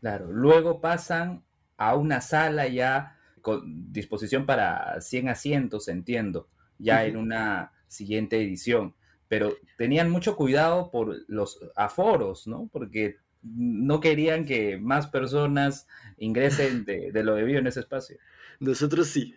Claro, 0.00 0.30
luego 0.32 0.80
pasan 0.80 1.44
a 1.76 1.94
una 1.94 2.20
sala 2.20 2.66
ya 2.66 3.18
con 3.40 3.92
disposición 3.92 4.44
para 4.44 5.00
100 5.00 5.28
asientos, 5.28 5.88
entiendo, 5.88 6.48
ya 6.78 7.04
en 7.06 7.16
una 7.16 7.72
siguiente 7.86 8.42
edición, 8.42 8.94
pero 9.28 9.56
tenían 9.76 10.10
mucho 10.10 10.36
cuidado 10.36 10.90
por 10.90 11.24
los 11.28 11.60
aforos, 11.76 12.46
¿no? 12.46 12.68
Porque 12.72 13.16
no 13.42 14.00
querían 14.00 14.46
que 14.46 14.78
más 14.78 15.06
personas 15.06 15.86
ingresen 16.16 16.84
de, 16.84 17.12
de 17.12 17.22
lo 17.22 17.34
debido 17.34 17.58
en 17.58 17.66
ese 17.66 17.80
espacio. 17.80 18.16
Nosotros 18.60 19.08
sí, 19.08 19.34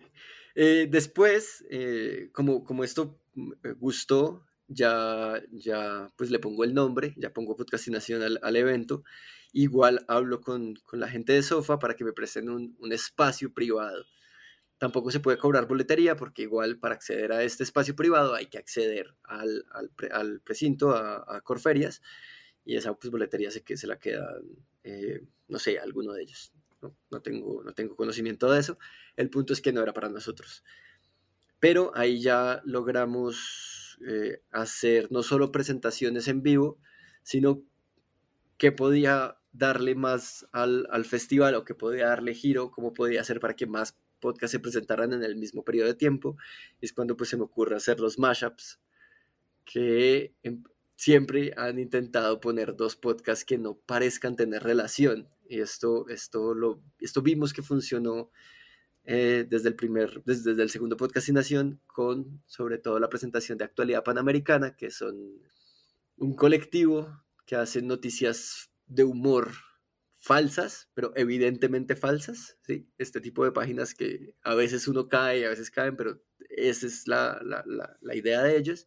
eh, 0.60 0.88
después, 0.90 1.64
eh, 1.70 2.30
como, 2.32 2.64
como 2.64 2.82
esto 2.82 3.16
gustó, 3.78 4.44
ya, 4.66 5.40
ya 5.52 6.10
pues 6.16 6.32
le 6.32 6.40
pongo 6.40 6.64
el 6.64 6.74
nombre, 6.74 7.14
ya 7.16 7.32
pongo 7.32 7.54
podcastinación 7.56 8.22
al, 8.22 8.40
al 8.42 8.56
evento. 8.56 9.04
Igual 9.52 10.04
hablo 10.08 10.40
con, 10.40 10.74
con, 10.84 10.98
la 10.98 11.08
gente 11.08 11.32
de 11.32 11.42
Sofa 11.42 11.78
para 11.78 11.94
que 11.94 12.04
me 12.04 12.12
presten 12.12 12.50
un, 12.50 12.76
un, 12.80 12.92
espacio 12.92 13.52
privado. 13.54 14.04
Tampoco 14.78 15.10
se 15.10 15.20
puede 15.20 15.38
cobrar 15.38 15.66
boletería 15.66 16.16
porque 16.16 16.42
igual 16.42 16.78
para 16.78 16.94
acceder 16.94 17.32
a 17.32 17.42
este 17.42 17.64
espacio 17.64 17.96
privado 17.96 18.34
hay 18.34 18.46
que 18.46 18.58
acceder 18.58 19.14
al, 19.24 19.64
al, 19.72 19.90
al 20.12 20.40
precinto, 20.40 20.92
a, 20.92 21.24
a, 21.26 21.40
Corferias, 21.40 22.00
y 22.64 22.76
esa 22.76 22.94
pues, 22.94 23.10
boletería 23.10 23.50
se, 23.50 23.64
se 23.76 23.86
la 23.86 23.98
queda, 23.98 24.28
eh, 24.84 25.24
no 25.48 25.58
sé, 25.58 25.78
alguno 25.78 26.12
de 26.12 26.22
ellos. 26.22 26.52
No, 27.10 27.20
tengo, 27.20 27.64
no 27.64 27.72
tengo 27.72 27.96
conocimiento 27.96 28.50
de 28.52 28.60
eso. 28.60 28.78
El 29.16 29.30
punto 29.30 29.52
es 29.52 29.60
que 29.60 29.72
no 29.72 29.82
era 29.82 29.92
para 29.92 30.08
nosotros. 30.08 30.62
Pero 31.58 31.90
ahí 31.96 32.20
ya 32.20 32.62
logramos 32.64 33.98
eh, 34.06 34.42
hacer 34.52 35.10
no 35.10 35.24
solo 35.24 35.50
presentaciones 35.50 36.28
en 36.28 36.42
vivo, 36.42 36.78
sino 37.24 37.62
que 38.58 38.70
podía 38.70 39.38
darle 39.50 39.96
más 39.96 40.46
al, 40.52 40.86
al, 40.90 41.04
festival 41.04 41.54
o 41.56 41.64
que 41.64 41.74
podía 41.74 42.08
darle 42.08 42.34
giro, 42.34 42.70
cómo 42.70 42.94
podía 42.94 43.22
hacer 43.22 43.40
para 43.40 43.56
que 43.56 43.66
más 43.66 43.98
podcasts 44.18 44.52
se 44.52 44.60
presentaran 44.60 45.12
en 45.12 45.22
el 45.22 45.36
mismo 45.36 45.64
periodo 45.64 45.88
de 45.88 45.94
tiempo. 45.94 46.36
Es 46.80 46.92
cuando 46.92 47.16
pues 47.16 47.30
se 47.30 47.36
me 47.36 47.44
ocurre 47.44 47.76
hacer 47.76 48.00
los 48.00 48.18
mashups, 48.18 48.80
que 49.64 50.34
em, 50.42 50.62
siempre 50.96 51.54
han 51.56 51.78
intentado 51.78 52.40
poner 52.40 52.76
dos 52.76 52.96
podcasts 52.96 53.44
que 53.44 53.58
no 53.58 53.76
parezcan 53.76 54.36
tener 54.36 54.62
relación. 54.62 55.28
Y 55.48 55.60
esto, 55.60 56.08
esto, 56.08 56.54
lo, 56.54 56.82
esto 57.00 57.22
vimos 57.22 57.52
que 57.52 57.62
funcionó 57.62 58.30
eh, 59.04 59.46
desde, 59.48 59.70
el 59.70 59.74
primer, 59.74 60.22
desde, 60.24 60.50
el 60.50 60.68
segundo 60.68 60.96
podcastinación 60.96 61.80
con 61.86 62.42
sobre 62.46 62.76
todo 62.76 62.98
la 62.98 63.08
presentación 63.08 63.56
de 63.56 63.64
Actualidad 63.64 64.04
Panamericana, 64.04 64.76
que 64.76 64.90
son 64.90 65.16
un 66.16 66.34
colectivo 66.34 67.22
que 67.46 67.56
hace 67.56 67.80
noticias 67.80 68.70
de 68.86 69.04
humor 69.04 69.52
falsas, 70.28 70.90
pero 70.92 71.12
evidentemente 71.16 71.96
falsas, 71.96 72.58
¿sí? 72.62 72.86
Este 72.98 73.22
tipo 73.22 73.44
de 73.46 73.52
páginas 73.52 73.94
que 73.94 74.34
a 74.42 74.54
veces 74.54 74.86
uno 74.86 75.08
cae, 75.08 75.46
a 75.46 75.48
veces 75.48 75.70
caen, 75.70 75.96
pero 75.96 76.20
esa 76.50 76.86
es 76.86 77.08
la, 77.08 77.40
la, 77.42 77.64
la, 77.66 77.96
la 78.02 78.14
idea 78.14 78.42
de 78.42 78.58
ellos 78.58 78.86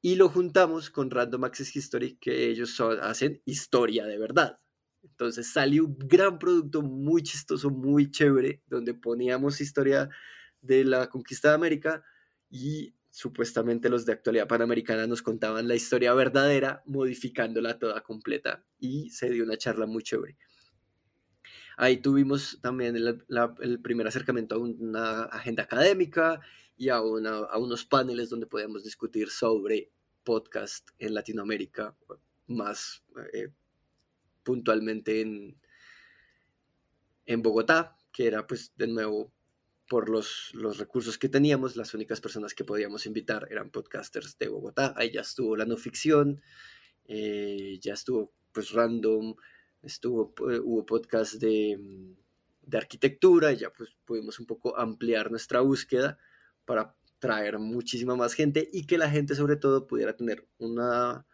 y 0.00 0.14
lo 0.14 0.28
juntamos 0.28 0.88
con 0.88 1.10
Random 1.10 1.44
Access 1.44 1.74
History, 1.74 2.16
que 2.18 2.46
ellos 2.48 2.80
hacen 3.02 3.42
historia 3.44 4.06
de 4.06 4.18
verdad. 4.18 4.60
Entonces 5.02 5.52
salió 5.52 5.84
un 5.84 5.98
gran 5.98 6.38
producto 6.38 6.80
muy 6.82 7.22
chistoso, 7.22 7.70
muy 7.70 8.10
chévere, 8.10 8.62
donde 8.66 8.94
poníamos 8.94 9.60
historia 9.60 10.08
de 10.60 10.84
la 10.84 11.08
conquista 11.08 11.48
de 11.48 11.54
América 11.54 12.04
y 12.48 12.94
supuestamente 13.10 13.88
los 13.88 14.06
de 14.06 14.12
actualidad 14.12 14.46
panamericana 14.48 15.06
nos 15.06 15.22
contaban 15.22 15.68
la 15.68 15.74
historia 15.74 16.14
verdadera, 16.14 16.82
modificándola 16.86 17.78
toda 17.78 18.00
completa 18.02 18.64
y 18.78 19.10
se 19.10 19.30
dio 19.30 19.44
una 19.44 19.58
charla 19.58 19.86
muy 19.86 20.02
chévere. 20.02 20.38
Ahí 21.76 21.96
tuvimos 21.96 22.58
también 22.60 22.96
el, 22.96 23.80
primer 23.82 24.06
acercamiento 24.06 24.54
a 24.54 24.58
una 24.58 25.22
agenda 25.24 25.62
académica 25.62 26.40
y 26.76 26.88
a 26.88 27.00
unos 27.00 27.84
paneles 27.86 28.30
donde 28.30 28.46
podíamos 28.46 28.84
discutir 28.84 29.30
sobre 29.30 29.90
podcast 30.22 30.90
en 30.98 31.14
Latinoamérica, 31.14 31.96
más 32.46 33.02
eh, 33.32 33.48
puntualmente 34.42 35.22
en, 35.22 35.58
en 37.26 37.42
Bogotá, 37.42 37.96
que 38.12 38.26
era 38.26 38.46
pues 38.46 38.72
de 38.76 38.86
nuevo 38.86 39.32
por 39.90 40.08
los, 40.08 40.52
los, 40.54 40.78
recursos 40.78 41.18
que 41.18 41.28
teníamos, 41.28 41.74
las 41.74 41.94
únicas 41.94 42.20
personas 42.20 42.54
que 42.54 42.64
podíamos 42.64 43.06
invitar 43.06 43.48
eran 43.50 43.70
podcasters 43.70 44.38
de 44.38 44.46
Bogotá. 44.46 44.94
Ahí 44.96 45.10
ya 45.10 45.22
estuvo 45.22 45.56
la 45.56 45.64
no 45.64 45.76
ficción, 45.76 46.40
eh, 47.06 47.76
ya 47.80 47.94
estuvo 47.94 48.32
pues 48.52 48.70
random, 48.70 49.34
estuvo, 49.82 50.32
eh, 50.48 50.60
hubo 50.60 50.86
podcast 50.86 51.34
de, 51.40 51.76
de 52.62 52.78
arquitectura, 52.78 53.52
ya 53.52 53.72
pues 53.72 53.90
pudimos 54.04 54.38
un 54.38 54.46
poco 54.46 54.78
ampliar 54.78 55.28
nuestra 55.32 55.58
búsqueda 55.58 56.18
para 56.64 56.94
traer 57.18 57.58
muchísima 57.58 58.14
más 58.14 58.34
gente 58.34 58.68
y 58.72 58.86
que 58.86 58.96
la 58.96 59.10
gente 59.10 59.34
sobre 59.34 59.56
todo 59.56 59.88
pudiera 59.88 60.14
tener 60.16 60.46
una, 60.58 61.26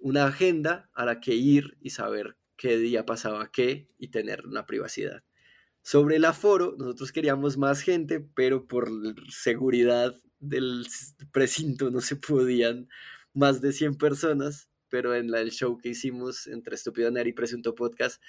una 0.00 0.26
agenda 0.26 0.90
a 0.92 1.04
la 1.04 1.20
que 1.20 1.36
ir 1.36 1.78
y 1.80 1.90
saber 1.90 2.36
qué 2.56 2.78
día 2.78 3.06
pasaba 3.06 3.48
qué 3.52 3.88
y 3.96 4.08
tener 4.08 4.44
una 4.44 4.66
privacidad. 4.66 5.22
Sobre 5.88 6.16
el 6.16 6.26
aforo, 6.26 6.74
nosotros 6.78 7.12
queríamos 7.12 7.56
más 7.56 7.80
gente, 7.80 8.20
pero 8.20 8.66
por 8.66 8.90
seguridad 9.30 10.14
del 10.38 10.86
precinto 11.32 11.90
no 11.90 12.02
se 12.02 12.16
podían 12.16 12.90
más 13.32 13.62
de 13.62 13.72
100 13.72 13.96
personas, 13.96 14.68
pero 14.90 15.14
en 15.14 15.34
el 15.34 15.50
show 15.50 15.78
que 15.78 15.88
hicimos 15.88 16.46
entre 16.46 16.74
Estúpido 16.74 17.10
Nerd 17.10 17.28
y 17.28 17.32
Presunto 17.32 17.74
Podcast, 17.74 18.22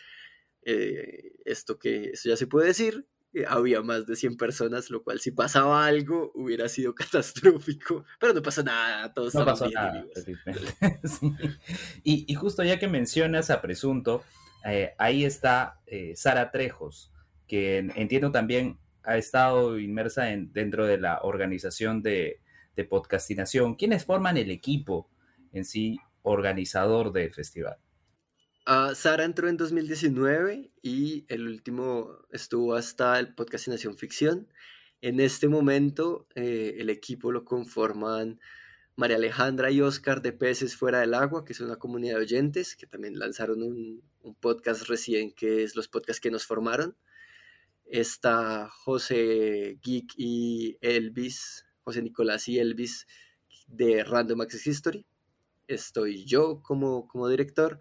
eh, 0.62 1.34
esto 1.44 1.78
que 1.78 2.12
eso 2.12 2.30
ya 2.30 2.38
se 2.38 2.48
puede 2.48 2.68
decir, 2.68 3.06
eh, 3.34 3.44
había 3.46 3.82
más 3.82 4.08
de 4.08 4.16
100 4.16 4.38
personas, 4.38 4.90
lo 4.90 5.04
cual 5.04 5.20
si 5.20 5.32
pasaba 5.32 5.86
algo 5.86 6.32
hubiera 6.36 6.70
sido 6.70 6.96
catastrófico, 6.96 8.06
pero 8.22 8.34
no 8.34 8.42
pasa 8.42 8.64
nada, 8.64 9.14
todos 9.14 9.36
no 9.36 9.44
pasó 9.44 9.70
nada. 9.70 10.06
y, 12.06 12.34
justo 12.36 12.64
ya 12.64 12.80
que 12.80 12.88
mencionas 12.88 13.50
a 13.50 13.62
Presunto, 13.62 14.24
eh, 14.64 14.94
ahí 14.98 15.26
está 15.26 15.82
Sara 16.16 16.52
Trejos, 16.52 17.12
que 17.50 17.80
entiendo 17.96 18.32
también 18.32 18.80
ha 19.04 19.18
estado 19.18 19.78
inmersa 19.80 20.32
en, 20.32 20.54
dentro 20.54 20.86
de 20.86 21.00
la 21.00 21.20
organización 21.24 22.02
de, 22.02 22.42
de 22.76 22.86
podcastinación. 22.86 23.76
¿Quiénes 23.76 24.06
forman 24.06 24.38
el 24.38 24.52
equipo 24.52 25.10
en 25.52 25.66
sí 25.66 25.98
organizador 26.22 27.12
del 27.12 27.34
festival? 27.34 27.78
Uh, 28.68 28.94
Sara 28.94 29.26
entró 29.26 29.50
en 29.50 29.58
2019 29.58 30.72
y 30.84 31.26
el 31.28 31.48
último 31.48 32.20
estuvo 32.32 32.76
hasta 32.76 33.18
el 33.18 33.34
podcast 33.34 33.68
Nación 33.68 33.98
Ficción. 33.98 34.48
En 35.02 35.20
este 35.20 35.48
momento 35.48 36.28
eh, 36.36 36.76
el 36.78 36.90
equipo 36.90 37.32
lo 37.32 37.46
conforman 37.46 38.40
María 38.96 39.16
Alejandra 39.16 39.72
y 39.72 39.82
Oscar 39.82 40.22
de 40.22 40.34
Peces 40.34 40.76
Fuera 40.76 41.00
del 41.00 41.16
Agua, 41.16 41.46
que 41.46 41.54
es 41.54 41.62
una 41.62 41.78
comunidad 41.78 42.18
de 42.18 42.22
oyentes 42.22 42.76
que 42.76 42.86
también 42.86 43.18
lanzaron 43.18 43.64
un, 43.64 44.04
un 44.22 44.36
podcast 44.36 44.88
recién 44.88 45.32
que 45.32 45.64
es 45.64 45.76
los 45.76 45.88
podcasts 45.88 46.22
que 46.22 46.30
nos 46.30 46.46
formaron. 46.46 46.96
Está 47.90 48.70
José 48.70 49.80
Geek 49.82 50.14
y 50.16 50.78
Elvis, 50.82 51.66
José 51.84 52.02
Nicolás 52.02 52.48
y 52.48 52.60
Elvis 52.60 53.08
de 53.68 54.04
Random 54.04 54.42
Access 54.42 54.68
History. 54.68 55.06
Estoy 55.68 56.26
yo 56.26 56.62
como, 56.62 57.08
como 57.08 57.28
director 57.28 57.80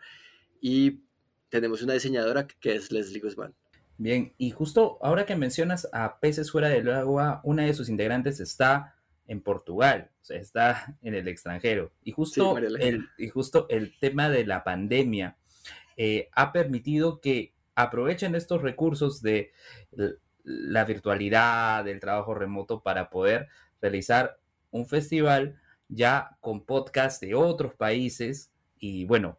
y 0.61 1.03
tenemos 1.49 1.83
una 1.83 1.95
diseñadora 1.95 2.47
que 2.47 2.75
es 2.75 2.91
Leslie 2.91 3.21
Guzmán. 3.21 3.55
Bien, 3.97 4.33
y 4.39 4.51
justo 4.51 4.99
ahora 5.03 5.27
que 5.27 5.35
mencionas 5.35 5.89
a 5.93 6.21
Peces 6.21 6.53
Fuera 6.53 6.69
del 6.69 6.89
Agua, 6.91 7.41
una 7.43 7.65
de 7.65 7.75
sus 7.75 7.89
integrantes 7.89 8.39
está 8.41 8.95
en 9.27 9.43
Portugal, 9.43 10.11
o 10.23 10.25
sea, 10.25 10.39
está 10.39 10.97
en 11.03 11.15
el 11.15 11.29
extranjero. 11.29 11.93
Y 12.03 12.13
justo, 12.13 12.57
el, 12.57 13.09
y 13.19 13.29
justo 13.29 13.67
el 13.69 13.99
tema 13.99 14.31
de 14.31 14.47
la 14.47 14.65
pandemia 14.65 15.37
eh, 15.97 16.29
ha 16.33 16.53
permitido 16.53 17.21
que 17.21 17.55
aprovechen 17.79 18.35
estos 18.35 18.61
recursos 18.61 19.23
de 19.23 19.53
la 20.43 20.85
virtualidad, 20.85 21.85
del 21.85 22.01
trabajo 22.01 22.35
remoto 22.35 22.83
para 22.83 23.09
poder 23.09 23.47
realizar 23.81 24.41
un 24.73 24.87
festival 24.87 25.61
ya 25.89 26.37
con 26.41 26.65
podcast 26.65 27.23
de 27.23 27.37
otros 27.37 27.75
países 27.75 28.51
y 28.81 29.05
bueno, 29.05 29.39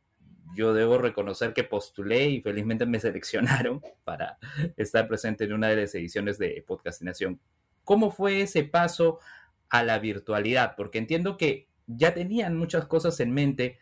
yo 0.55 0.74
debo 0.74 0.98
reconocer 0.98 1.53
que 1.53 1.65
postulé 1.65 2.29
y 2.29 2.41
felizmente 2.41 2.86
me 2.86 3.00
seleccionaron 3.01 3.81
para 4.05 4.38
estar 4.77 5.08
presente 5.10 5.43
en 5.43 5.53
una 5.53 5.67
de 5.67 5.75
las 5.75 5.93
ediciones 5.96 6.38
de 6.38 6.63
Podcastinación. 6.65 7.41
¿Cómo 7.84 8.10
fue 8.10 8.41
ese 8.41 8.63
paso 8.63 9.19
a 9.69 9.84
la 9.84 10.00
virtualidad? 10.00 10.75
Porque 10.77 10.98
entiendo 10.98 11.36
que 11.36 11.67
ya 11.88 12.13
tenían 12.13 12.55
muchas 12.55 12.86
cosas 12.86 13.19
en 13.19 13.34
mente 13.34 13.79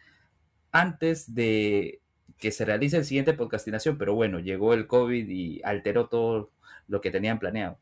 antes 0.71 1.35
de 1.35 2.01
que 2.39 2.51
se 2.51 2.65
realice 2.65 2.97
el 2.97 3.05
siguiente 3.05 3.33
podcastinación, 3.33 3.97
pero 3.97 4.13
bueno, 4.13 4.39
llegó 4.39 4.73
el 4.73 4.87
COVID 4.87 5.27
y 5.27 5.61
alteró 5.63 6.07
todo 6.07 6.51
lo 6.87 7.01
que 7.01 7.11
tenían 7.11 7.39
planeado. 7.39 7.79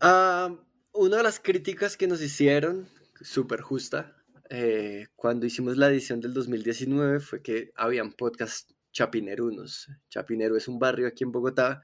Ah, 0.00 0.54
una 0.92 1.18
de 1.18 1.22
las 1.22 1.40
críticas 1.40 1.96
que 1.96 2.06
nos 2.06 2.20
hicieron, 2.20 2.88
súper 3.20 3.60
justa, 3.60 4.16
eh, 4.50 5.06
cuando 5.16 5.46
hicimos 5.46 5.76
la 5.78 5.88
edición 5.88 6.20
del 6.20 6.34
2019 6.34 7.20
fue 7.20 7.40
que 7.40 7.72
habían 7.74 8.12
podcast 8.12 8.70
chapinerunos. 8.92 9.88
Chapinero 10.10 10.56
es 10.56 10.68
un 10.68 10.78
barrio 10.78 11.06
aquí 11.06 11.24
en 11.24 11.32
Bogotá 11.32 11.82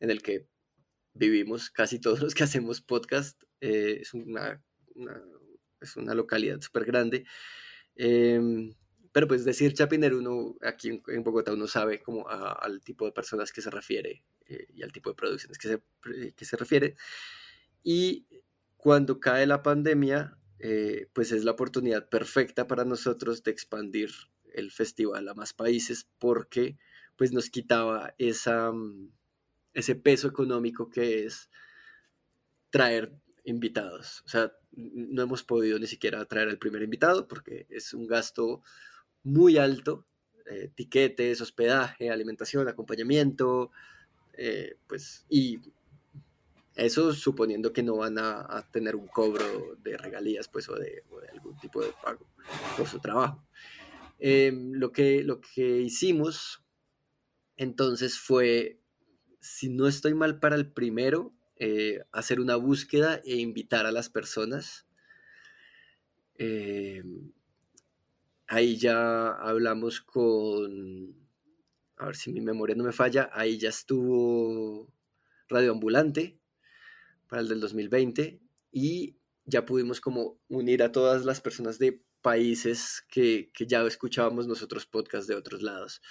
en 0.00 0.10
el 0.10 0.22
que 0.22 0.46
vivimos 1.12 1.70
casi 1.70 2.00
todos 2.00 2.20
los 2.20 2.34
que 2.34 2.44
hacemos 2.44 2.80
podcast. 2.80 3.42
Eh, 3.60 3.98
es, 4.00 4.14
una, 4.14 4.62
es 5.80 5.96
una 5.96 6.14
localidad 6.14 6.60
súper 6.60 6.86
grande. 6.86 7.24
Em, 7.94 8.74
pero 9.16 9.28
pues 9.28 9.46
decir 9.46 9.72
chapineruno 9.72 10.56
aquí 10.60 11.00
en, 11.08 11.24
Bogotá 11.24 11.54
uno 11.54 11.66
sabe 11.66 12.02
como 12.02 12.28
al 12.28 12.82
tipo 12.82 13.06
de 13.06 13.12
personas 13.12 13.50
que 13.50 13.62
se 13.62 13.70
refiere 13.70 14.22
eh, 14.46 14.66
y 14.74 14.82
al 14.82 14.92
tipo 14.92 15.08
de 15.08 15.16
producciones 15.16 15.56
que 15.56 15.68
se, 15.68 16.34
que 16.34 16.44
se 16.44 16.54
refiere. 16.58 16.96
Y 17.82 18.26
cuando 18.76 19.18
cae 19.18 19.46
la 19.46 19.62
pandemia, 19.62 20.36
eh, 20.58 21.08
pues 21.14 21.32
es 21.32 21.44
la 21.44 21.52
oportunidad 21.52 22.10
perfecta 22.10 22.66
para 22.66 22.84
nosotros 22.84 23.42
de 23.42 23.52
expandir 23.52 24.10
el 24.52 24.70
festival 24.70 25.26
a 25.30 25.34
más 25.34 25.54
países 25.54 26.06
porque 26.18 26.76
pues 27.16 27.32
nos 27.32 27.48
quitaba 27.48 28.14
esa, 28.18 28.70
mm, 28.70 29.12
ese 29.72 29.94
peso 29.94 30.28
económico 30.28 30.90
que 30.90 31.24
es 31.24 31.48
traer 32.68 33.16
invitados. 33.44 34.20
O 34.26 34.28
sea, 34.28 34.52
no 34.72 35.22
hemos 35.22 35.42
podido 35.42 35.78
ni 35.78 35.86
siquiera 35.86 36.22
traer 36.26 36.50
al 36.50 36.58
primer 36.58 36.82
invitado 36.82 37.26
porque 37.26 37.66
es 37.70 37.94
un 37.94 38.06
gasto 38.06 38.62
muy 39.26 39.58
alto, 39.58 40.06
eh, 40.46 40.70
tiquetes, 40.74 41.40
hospedaje, 41.40 42.10
alimentación, 42.10 42.68
acompañamiento, 42.68 43.72
eh, 44.34 44.76
pues, 44.86 45.26
y 45.28 45.60
eso 46.76 47.12
suponiendo 47.12 47.72
que 47.72 47.82
no 47.82 47.96
van 47.96 48.18
a, 48.18 48.68
tener 48.70 48.94
un 48.94 49.08
cobro 49.08 49.74
de 49.82 49.96
regalías, 49.96 50.46
pues, 50.46 50.68
o 50.68 50.76
de, 50.76 51.02
algún 51.32 51.58
tipo 51.58 51.82
de 51.82 51.92
pago 52.02 52.24
por 52.76 52.86
su 52.86 53.00
trabajo. 53.00 53.44
Em, 54.18 54.72
lo, 54.74 54.92
que, 54.92 55.24
lo 55.24 55.40
que 55.40 55.80
hicimos 55.80 56.62
entonces 57.56 58.18
fue, 58.18 58.78
si 59.40 59.68
no 59.68 59.88
estoy 59.88 60.14
mal 60.14 60.38
para 60.38 60.54
el 60.54 60.70
primero, 60.70 61.34
eh, 61.56 62.04
hacer 62.12 62.38
una 62.38 62.54
búsqueda 62.54 63.20
e 63.24 63.36
invitar 63.36 63.86
a 63.86 63.92
las 63.92 64.08
personas. 64.08 64.86
Ahí 68.48 68.76
ya 68.76 69.30
hablamos 69.30 70.00
con, 70.00 71.28
a 71.96 72.06
ver 72.06 72.16
si 72.16 72.32
mi 72.32 72.40
memoria 72.40 72.76
no 72.76 72.84
me 72.84 72.92
falla, 72.92 73.28
ahí 73.32 73.58
ya 73.58 73.70
estuvo 73.70 74.92
Radio 75.48 75.72
Ambulante, 75.72 76.38
para 77.28 77.42
el 77.42 77.48
del 77.48 77.60
2020 77.60 78.40
y 78.72 79.16
ya 79.44 79.64
pudimos 79.64 80.00
como 80.00 80.40
unir 80.48 80.82
a 80.82 80.92
todas 80.92 81.24
las 81.24 81.40
personas 81.40 81.78
de 81.78 82.02
países 82.22 83.04
que, 83.08 83.50
ya 83.66 83.82
escuchábamos 83.82 84.46
nosotros 84.46 84.86
podcasts 84.86 85.28
de 85.28 85.34
otros 85.34 85.62
lados, 85.62 86.02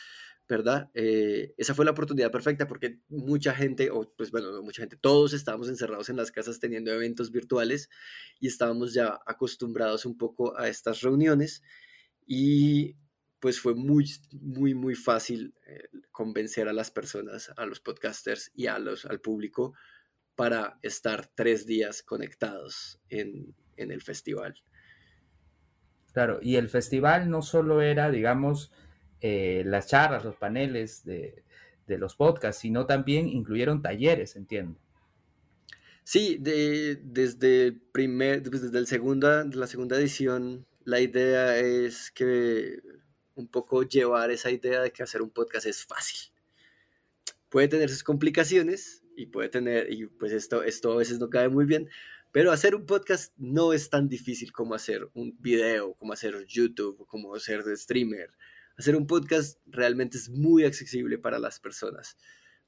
¿verdad? 0.47 0.89
Eh, 0.93 1.53
esa 1.57 1.73
fue 1.73 1.85
la 1.85 1.91
oportunidad 1.91 2.31
perfecta 2.31 2.67
porque 2.67 2.99
mucha 3.09 3.53
gente, 3.53 3.91
o 3.91 4.13
pues 4.15 4.31
bueno, 4.31 4.51
no 4.51 4.61
mucha 4.61 4.81
gente, 4.81 4.97
todos 4.97 5.33
estábamos 5.33 5.69
encerrados 5.69 6.09
en 6.09 6.15
las 6.15 6.31
casas 6.31 6.59
teniendo 6.59 6.91
eventos 6.91 7.31
virtuales 7.31 7.89
y 8.39 8.47
estábamos 8.47 8.93
ya 8.93 9.19
acostumbrados 9.25 10.05
un 10.05 10.17
poco 10.17 10.57
a 10.57 10.69
estas 10.69 11.01
reuniones 11.01 11.61
y 12.25 12.95
pues 13.39 13.59
fue 13.59 13.75
muy, 13.75 14.09
muy, 14.41 14.73
muy 14.73 14.95
fácil 14.95 15.53
eh, 15.67 15.83
convencer 16.11 16.67
a 16.67 16.73
las 16.73 16.89
personas, 16.89 17.51
a 17.55 17.65
los 17.65 17.79
podcasters 17.79 18.51
y 18.55 18.67
a 18.67 18.79
los, 18.79 19.05
al 19.05 19.21
público 19.21 19.73
para 20.35 20.79
estar 20.81 21.29
tres 21.35 21.65
días 21.65 22.03
conectados 22.03 22.99
en, 23.09 23.55
el 23.77 24.01
festival. 24.01 24.55
Claro, 26.13 26.39
y 26.41 26.55
el 26.55 26.69
festival 26.69 27.29
no 27.29 27.41
solo 27.41 27.81
era, 27.81 28.09
digamos, 28.09 28.71
eh, 29.21 29.63
las 29.65 29.87
charlas, 29.87 30.23
los 30.23 30.37
paneles 30.37 31.03
de, 31.03 31.43
los 31.87 32.15
podcasts, 32.15 32.61
sino 32.61 32.85
también 32.85 33.27
incluyeron 33.27 33.81
talleres, 33.81 34.35
entiendo. 34.35 34.79
Sí, 36.03 36.37
desde, 36.39 37.67
el 37.67 37.81
primer, 37.91 38.43
pues, 38.43 38.61
desde 38.61 38.79
el 38.79 38.87
segunda, 38.87 39.43
la 39.43 39.67
segunda 39.67 39.97
edición, 39.97 40.65
la 40.85 41.01
idea 41.01 41.57
es 41.57 42.09
que 42.11 42.79
un 43.35 43.47
poco 43.47 43.83
llevar 43.83 44.31
esa 44.31 44.49
idea 44.49 44.81
de 44.81 44.91
que 44.91 45.03
hacer 45.03 45.21
un 45.21 45.29
podcast 45.29 45.65
es 45.65 45.85
fácil. 45.85 46.31
Puede 47.49 47.67
tener 47.67 47.89
sus 47.89 48.03
complicaciones, 48.03 49.05
y 49.15 49.27
puede 49.27 49.49
tener, 49.49 49.91
y 49.91 50.07
pues 50.07 50.31
esto, 50.31 50.63
esto 50.63 50.91
a 50.91 50.97
veces 50.97 51.19
no 51.19 51.29
cae 51.29 51.49
muy 51.49 51.65
bien, 51.65 51.89
pero 52.31 52.51
hacer 52.51 52.75
un 52.75 52.85
podcast 52.85 53.33
no 53.37 53.73
es 53.73 53.89
tan 53.89 54.09
difícil 54.09 54.51
como 54.51 54.75
hacer 54.75 55.07
un 55.13 55.35
video, 55.39 55.93
como 55.95 56.13
hacer 56.13 56.45
YouTube, 56.45 57.05
como 57.07 57.33
hacer 57.33 57.63
de 57.63 57.77
streamer. 57.77 58.31
Hacer 58.77 58.95
un 58.95 59.07
podcast 59.07 59.59
realmente 59.65 60.17
es 60.17 60.29
muy 60.29 60.65
accesible 60.65 61.17
para 61.17 61.39
las 61.39 61.59
personas, 61.61 62.17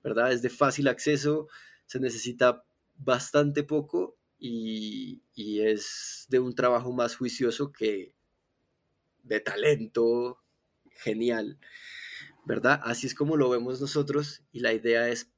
¿verdad? 0.04 0.32
Es 0.32 0.42
de 0.42 0.50
fácil 0.50 0.88
acceso, 0.88 1.50
se 1.86 2.00
necesita 2.00 2.64
bastante 2.96 3.64
poco 3.64 4.17
y, 4.39 5.21
es 5.36 6.26
de 6.30 6.39
un 6.39 6.56
trabajo 6.56 6.91
más 6.91 7.15
juicioso 7.15 7.71
que 7.71 8.13
de 9.23 9.39
talento 9.39 10.39
genial, 10.91 11.60
¿verdad? 12.45 12.80
Así 12.84 13.08
es 13.08 13.15
como 13.15 13.38
lo 13.38 13.50
vemos 13.50 13.82
nosotros 13.82 14.43
y 14.52 14.60
la 14.60 14.73
idea 14.73 15.10
es 15.10 15.32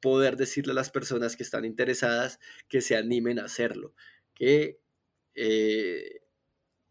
poder 0.00 0.36
decirle 0.36 0.72
a 0.72 0.74
las 0.74 0.90
personas 0.90 1.36
que 1.36 1.42
están 1.42 1.64
interesadas 1.64 2.38
que 2.68 2.80
se 2.80 2.96
animen 2.96 3.38
a 3.38 3.44
hacerlo, 3.44 3.94
que 4.34 4.80
eh, 5.34 6.20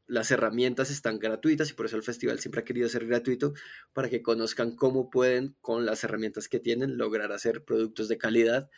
las 0.07 0.31
herramientas 0.31 0.89
están 0.89 1.19
gratuitas 1.19 1.69
y 1.69 1.73
por 1.73 1.85
eso 1.85 1.95
el 1.95 2.03
festival 2.03 2.39
siempre 2.39 2.61
ha 2.61 2.65
querido 2.65 2.89
ser 2.89 3.05
gratuito 3.05 3.53
para 3.93 4.09
que 4.09 4.23
conozcan 4.23 4.75
cómo 4.75 5.09
pueden 5.09 5.55
con 5.61 5.85
las 5.85 6.03
herramientas 6.03 6.49
que 6.49 6.59
tienen 6.59 6.97
lograr 6.97 7.31
hacer 7.31 7.63
productos 7.63 8.07
de 8.07 8.17
calidad 8.17 8.69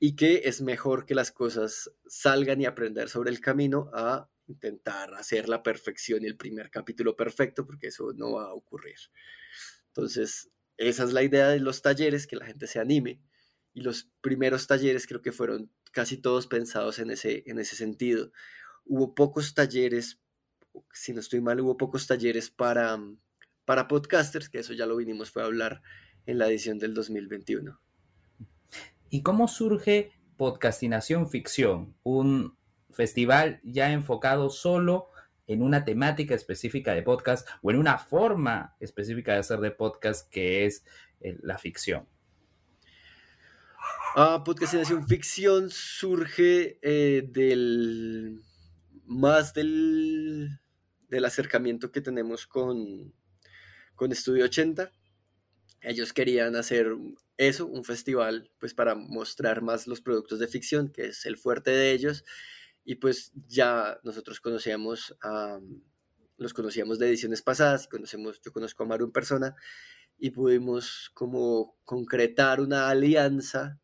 y 0.00 0.16
que 0.16 0.42
es 0.44 0.60
mejor 0.60 1.06
que 1.06 1.14
las 1.14 1.32
cosas 1.32 1.90
salgan 2.06 2.60
y 2.60 2.66
aprender 2.66 3.08
sobre 3.08 3.30
el 3.30 3.40
camino 3.40 3.90
a 3.92 4.30
intentar 4.46 5.14
hacer 5.14 5.48
la 5.48 5.62
perfección 5.62 6.22
y 6.22 6.26
el 6.26 6.36
primer 6.36 6.70
capítulo 6.70 7.16
perfecto 7.16 7.66
porque 7.66 7.88
eso 7.88 8.12
no 8.14 8.32
va 8.32 8.44
a 8.44 8.54
ocurrir. 8.54 8.96
Entonces, 9.88 10.50
esa 10.76 11.04
es 11.04 11.12
la 11.12 11.22
idea 11.22 11.48
de 11.48 11.60
los 11.60 11.82
talleres, 11.82 12.26
que 12.26 12.36
la 12.36 12.46
gente 12.46 12.66
se 12.66 12.78
anime. 12.78 13.20
Y 13.74 13.80
los 13.82 14.10
primeros 14.20 14.66
talleres 14.66 15.06
creo 15.06 15.22
que 15.22 15.32
fueron 15.32 15.70
casi 15.92 16.16
todos 16.16 16.46
pensados 16.46 16.98
en 16.98 17.10
ese, 17.10 17.42
en 17.46 17.58
ese 17.58 17.76
sentido. 17.76 18.32
Hubo 18.84 19.14
pocos 19.14 19.54
talleres, 19.54 20.20
si 20.92 21.12
no 21.12 21.20
estoy 21.20 21.40
mal, 21.40 21.60
hubo 21.60 21.76
pocos 21.76 22.06
talleres 22.06 22.50
para, 22.50 22.98
para 23.64 23.88
podcasters, 23.88 24.48
que 24.48 24.60
eso 24.60 24.72
ya 24.72 24.86
lo 24.86 24.96
vinimos 24.96 25.30
fue 25.30 25.42
a 25.42 25.46
hablar 25.46 25.82
en 26.26 26.38
la 26.38 26.48
edición 26.48 26.78
del 26.78 26.94
2021. 26.94 27.80
¿Y 29.10 29.22
cómo 29.22 29.48
surge 29.48 30.12
Podcastinación 30.36 31.30
Ficción? 31.30 31.94
Un 32.02 32.58
festival 32.90 33.60
ya 33.64 33.90
enfocado 33.90 34.50
solo 34.50 35.08
en 35.46 35.62
una 35.62 35.84
temática 35.84 36.34
específica 36.34 36.92
de 36.94 37.02
podcast 37.02 37.48
o 37.62 37.70
en 37.70 37.78
una 37.78 37.96
forma 37.96 38.76
específica 38.80 39.32
de 39.32 39.38
hacer 39.38 39.60
de 39.60 39.70
podcast 39.70 40.28
que 40.30 40.66
es 40.66 40.84
eh, 41.20 41.38
la 41.40 41.56
ficción. 41.56 42.06
Ah, 44.14 44.42
podcastinación 44.44 45.06
ficción 45.08 45.70
surge 45.70 46.78
eh, 46.82 47.26
del 47.30 48.42
más 49.06 49.54
del, 49.54 50.60
del, 51.08 51.24
acercamiento 51.24 51.90
que 51.90 52.02
tenemos 52.02 52.46
con, 52.46 53.14
con 53.94 54.12
Estudio 54.12 54.44
80. 54.44 54.92
Ellos 55.80 56.12
querían 56.12 56.56
hacer 56.56 56.94
eso, 57.38 57.66
un 57.66 57.84
festival, 57.84 58.50
pues 58.58 58.74
para 58.74 58.94
mostrar 58.94 59.62
más 59.62 59.86
los 59.86 60.00
productos 60.02 60.38
de 60.38 60.48
ficción, 60.48 60.90
que 60.90 61.06
es 61.06 61.24
el 61.24 61.38
fuerte 61.38 61.70
de 61.70 61.92
ellos, 61.92 62.24
y 62.84 62.96
pues 62.96 63.32
ya 63.46 63.98
nosotros 64.02 64.40
conocíamos 64.40 65.16
a, 65.22 65.58
los 66.36 66.52
conocíamos 66.52 66.98
de 66.98 67.08
ediciones 67.08 67.42
pasadas, 67.42 67.88
conocemos, 67.88 68.40
yo 68.42 68.52
conozco 68.52 68.82
a 68.82 68.86
Maru 68.86 69.06
en 69.06 69.12
persona, 69.12 69.56
y 70.18 70.30
pudimos 70.30 71.10
como 71.14 71.76
concretar 71.84 72.60
una 72.60 72.88
alianza 72.88 73.80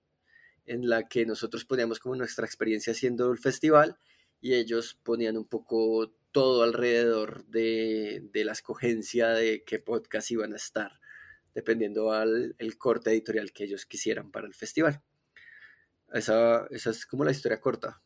en 0.67 0.89
la 0.89 1.09
que 1.09 1.27
nosotros 1.27 1.65
poníamos 1.65 2.01
como 2.01 2.17
nuestra 2.17 2.47
experiencia 2.47 2.93
haciendo 2.93 3.31
el 3.31 3.39
festival 3.39 3.97
y 4.41 4.55
ellos 4.55 4.99
ponían 5.03 5.37
un 5.37 5.47
poco 5.47 6.13
todo 6.33 6.65
alrededor 6.65 7.47
de, 7.47 8.29
la 8.35 8.53
escogencia 8.53 9.29
de 9.29 9.63
qué 9.65 9.79
podcast 9.79 10.31
iban 10.33 10.53
a 10.53 10.57
estar, 10.57 11.01
dependiendo 11.55 12.13
al 12.13 12.55
el 12.59 12.79
corte 12.79 13.11
editorial 13.11 13.53
que 13.53 13.65
ellos 13.65 13.87
quisieran 13.87 14.31
para 14.31 14.47
el 14.47 14.55
festival. 14.55 15.01
Esa, 16.13 16.67
esa 16.71 16.91
es 16.91 17.07
como 17.07 17.25
la 17.25 17.31
historia 17.31 17.61
corta. 17.61 18.01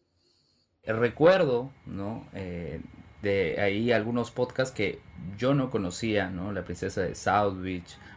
Recuerdo, 0.84 1.72
¿no? 1.86 2.28
Eh, 2.32 2.80
de 3.22 3.60
ahí 3.60 3.92
algunos 3.92 4.30
podcasts 4.30 4.74
que 4.74 5.00
yo 5.36 5.54
no 5.54 5.70
conocía, 5.70 6.30
¿no? 6.30 6.52
La 6.52 6.64
princesa 6.64 7.02
de 7.02 7.14
South 7.14 7.58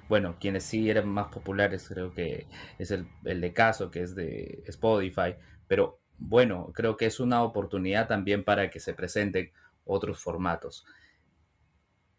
bueno, 0.08 0.36
quienes 0.40 0.64
sí 0.64 0.90
eran 0.90 1.08
más 1.08 1.28
populares 1.28 1.88
creo 1.88 2.14
que 2.14 2.46
es 2.78 2.92
el, 2.92 3.08
de 3.24 3.54
Caso, 3.54 3.90
que 3.90 4.02
es 4.02 4.14
de 4.14 4.62
Spotify, 4.68 5.36
pero 5.68 6.02
bueno, 6.18 6.72
creo 6.74 6.98
que 6.98 7.06
es 7.06 7.20
una 7.20 7.44
oportunidad 7.44 8.08
también 8.08 8.44
para 8.44 8.70
que 8.70 8.80
se 8.80 8.94
presenten 8.94 9.52
otros 9.86 10.20
formatos. 10.20 10.86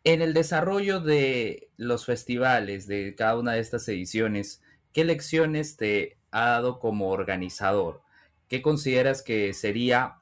En 0.05 0.21
el 0.21 0.35
desarrollo 0.35 1.01
de 1.01 1.71
los 1.77 2.07
festivales, 2.07 2.89
de 2.89 3.15
cada 3.15 3.39
una 3.39 3.53
de 3.53 3.61
estas 3.61 3.87
ediciones, 3.89 4.61
¿qué 4.93 5.05
lecciones 5.05 5.77
te 5.77 6.19
ha 6.33 6.47
dado 6.47 6.81
como 6.81 7.11
organizador? 7.11 8.03
¿Qué 8.49 8.63
consideras 8.63 9.23
que 9.23 9.55
sería 9.55 10.17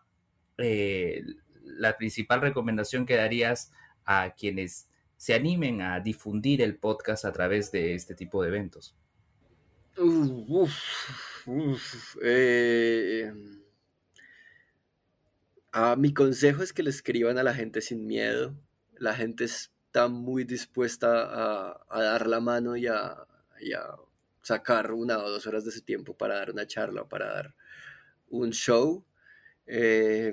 eh, 0.58 1.22
la 1.64 1.96
principal 1.96 2.42
recomendación 2.42 3.06
que 3.06 3.16
darías 3.16 3.72
a 4.04 4.34
quienes 4.36 4.88
se 5.16 5.34
animen 5.34 5.80
a 5.80 6.00
difundir 6.00 6.60
el 6.60 6.76
podcast 6.76 7.24
a 7.24 7.32
través 7.32 7.72
de 7.72 7.94
este 7.94 8.14
tipo 8.14 8.42
de 8.42 8.48
eventos? 8.48 8.94
Eh, 12.22 13.32
mi 15.96 16.12
consejo 16.12 16.62
es 16.62 16.72
que 16.72 16.82
le 16.82 16.90
escriban 16.90 17.38
a 17.38 17.42
la 17.42 17.54
gente 17.54 17.80
sin 17.80 18.06
miedo. 18.06 18.54
La 19.00 19.14
gente 19.14 19.44
está 19.44 20.08
muy 20.08 20.44
dispuesta 20.44 21.72
a, 21.88 22.02
dar 22.02 22.26
la 22.26 22.38
mano 22.38 22.76
y 22.76 22.86
a, 22.86 23.26
sacar 24.42 24.92
una 24.92 25.18
o 25.18 25.30
dos 25.30 25.46
horas 25.46 25.64
de 25.64 25.70
su 25.70 25.82
tiempo 25.82 26.16
para 26.16 26.36
dar 26.36 26.50
una 26.50 26.66
charla 26.66 27.02
o 27.02 27.08
para 27.08 27.32
dar 27.32 27.54
un 28.28 28.50
show. 28.50 29.04
Eh, 29.66 30.32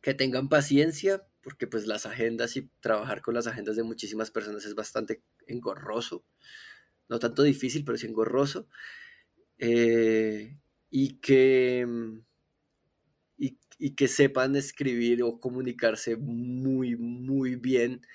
que 0.00 0.12
tengan 0.12 0.48
paciencia, 0.48 1.24
porque 1.40 1.66
pues 1.66 1.86
las 1.86 2.04
agendas 2.04 2.56
y 2.56 2.68
trabajar 2.80 3.22
con 3.22 3.34
las 3.34 3.46
agendas 3.46 3.76
de 3.76 3.84
muchísimas 3.84 4.30
personas 4.30 4.64
es 4.64 4.74
bastante 4.74 5.22
engorroso. 5.46 6.24
No 7.08 7.18
tanto 7.20 7.42
difícil, 7.42 7.84
pero 7.84 7.96
sí 7.96 8.06
engorroso. 8.06 8.66
Eh, 9.58 10.58
y 10.90 11.18
que 11.20 11.86
y, 13.78 13.94
que 13.94 14.08
sepan 14.08 14.56
escribir 14.56 15.22
o 15.22 15.40
comunicarse 15.40 16.16
muy, 16.16 16.96
muy 16.96 17.56
bien 17.56 18.06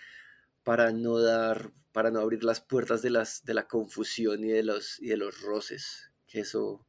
para 0.63 0.91
no 0.91 1.19
dar, 1.19 1.71
para 1.91 2.11
no 2.11 2.19
abrir 2.19 2.43
las 2.43 2.61
puertas 2.61 3.01
de, 3.01 3.09
las, 3.09 3.43
de 3.45 3.53
la 3.53 3.67
confusión 3.67 4.43
y 4.43 4.49
de 4.49 4.63
los, 4.63 4.99
y 5.01 5.07
de 5.07 5.17
los 5.17 5.41
roces, 5.41 6.11
que 6.27 6.41
eso, 6.41 6.85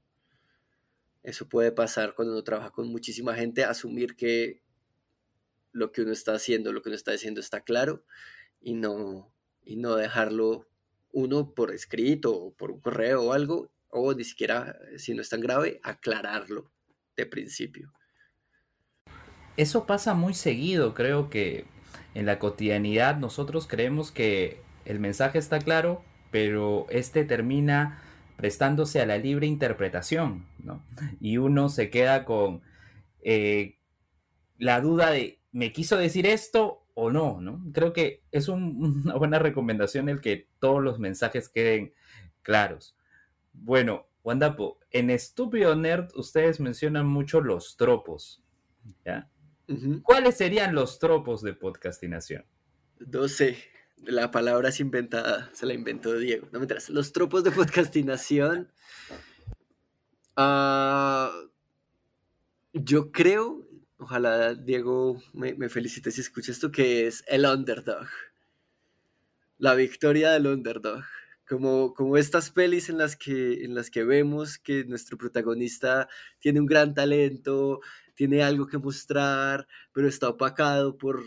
eso 1.23 1.49
puede 1.49 1.73
pasar 1.73 2.15
cuando 2.15 2.33
uno 2.33 2.45
trabaja 2.45 2.71
con 2.71 2.89
muchísima 2.89 3.35
gente, 3.35 3.65
asumir 3.65 4.17
que 4.17 4.63
lo 5.73 5.93
que 5.93 6.03
uno 6.03 6.13
está 6.13 6.35
haciendo, 6.35 6.73
lo 6.73 6.83
que 6.83 6.89
uno 6.89 6.97
está 6.97 7.13
diciendo 7.13 7.41
está 7.41 7.63
claro 7.63 8.05
y 8.61 8.75
no, 8.75 9.33
y 9.65 9.77
no 9.77 9.97
dejarlo 9.97 10.69
uno 11.13 11.55
por 11.55 11.73
escrito 11.73 12.35
o 12.35 12.55
por 12.55 12.71
un 12.71 12.81
correo 12.81 13.23
o 13.23 13.33
algo, 13.33 13.73
o 13.89 14.15
ni 14.15 14.25
siquiera, 14.25 14.79
si 14.97 15.15
no 15.15 15.23
es 15.23 15.29
tan 15.29 15.41
grave, 15.41 15.81
aclararlo 15.83 16.71
de 17.17 17.27
principio. 17.27 17.93
Eso 19.61 19.85
pasa 19.85 20.15
muy 20.15 20.33
seguido, 20.33 20.95
creo 20.95 21.29
que 21.29 21.67
en 22.15 22.25
la 22.25 22.39
cotidianidad 22.39 23.19
nosotros 23.19 23.67
creemos 23.67 24.11
que 24.11 24.63
el 24.87 25.01
mensaje 25.01 25.37
está 25.37 25.59
claro, 25.59 26.03
pero 26.31 26.87
este 26.89 27.27
termina 27.27 28.03
prestándose 28.39 29.03
a 29.03 29.07
la 29.07 29.19
libre 29.19 29.47
interpretación, 29.47 30.47
¿no? 30.65 30.83
Y 31.21 31.37
uno 31.37 31.69
se 31.69 31.91
queda 31.91 32.25
con 32.25 32.63
eh, 33.21 33.77
la 34.57 34.81
duda 34.81 35.11
de 35.11 35.43
¿me 35.53 35.73
quiso 35.75 35.99
decir 35.99 36.27
esto 36.27 36.87
o 36.95 37.11
no? 37.11 37.43
¿no? 37.43 37.63
Creo 37.75 37.93
que 37.93 38.23
es 38.33 38.49
una 38.49 39.15
buena 39.17 39.39
recomendación 39.39 40.09
el 40.09 40.23
que 40.23 40.49
todos 40.59 40.83
los 40.83 40.99
mensajes 40.99 41.51
queden 41.51 41.93
claros. 42.41 42.97
Bueno, 43.53 44.07
Wandapo, 44.25 44.79
en 44.91 45.11
Estúpido 45.11 45.77
Nerd 45.77 46.09
ustedes 46.15 46.61
mencionan 46.61 47.07
mucho 47.07 47.43
los 47.43 47.77
tropos. 47.77 48.43
¿ya? 49.05 49.29
¿Cuáles 50.03 50.37
serían 50.37 50.75
los 50.75 50.99
tropos 50.99 51.43
de 51.43 51.55
podcastinación? 51.55 52.45
No 52.99 53.29
sé, 53.29 53.57
la 54.05 54.31
palabra 54.31 54.71
es 54.71 54.81
inventada, 54.81 55.51
se 55.53 55.67
la 55.67 55.75
inventó 55.75 56.17
Diego. 56.17 56.49
No 56.53 56.59
me 56.59 56.65
enteras. 56.65 56.91
Los 56.91 57.13
tropos 57.13 57.45
de 57.45 57.51
podcastinación. 57.53 58.73
Ah, 60.37 61.33
yo 62.73 63.13
creo, 63.13 63.69
ojalá 63.99 64.55
Diego 64.55 65.23
me, 65.33 65.55
me, 65.55 65.69
felicite 65.69 66.11
si 66.11 66.21
escucha 66.21 66.51
esto, 66.51 66.73
que 66.73 67.07
es 67.07 67.23
el 67.29 67.45
underdog. 67.45 68.07
La 69.59 69.75
victoria 69.75 70.33
del 70.33 70.47
underdog. 70.47 71.05
Como, 71.49 71.95
como 71.95 72.17
estas 72.17 72.51
pelis 72.51 72.89
en 72.89 72.99
las, 72.99 73.17
que, 73.17 73.65
en 73.65 73.75
las 73.75 73.91
que 73.91 74.05
vemos 74.05 74.57
que 74.57 74.85
nuestro 74.85 75.19
protagonista 75.19 76.09
tiene 76.39 76.61
un 76.61 76.67
gran 76.67 76.95
talento, 76.95 77.81
tiene 78.21 78.43
algo 78.43 78.67
que 78.67 78.77
mostrar, 78.77 79.67
pero 79.95 80.07
está 80.07 80.29
opacado 80.29 80.99
por 80.99 81.25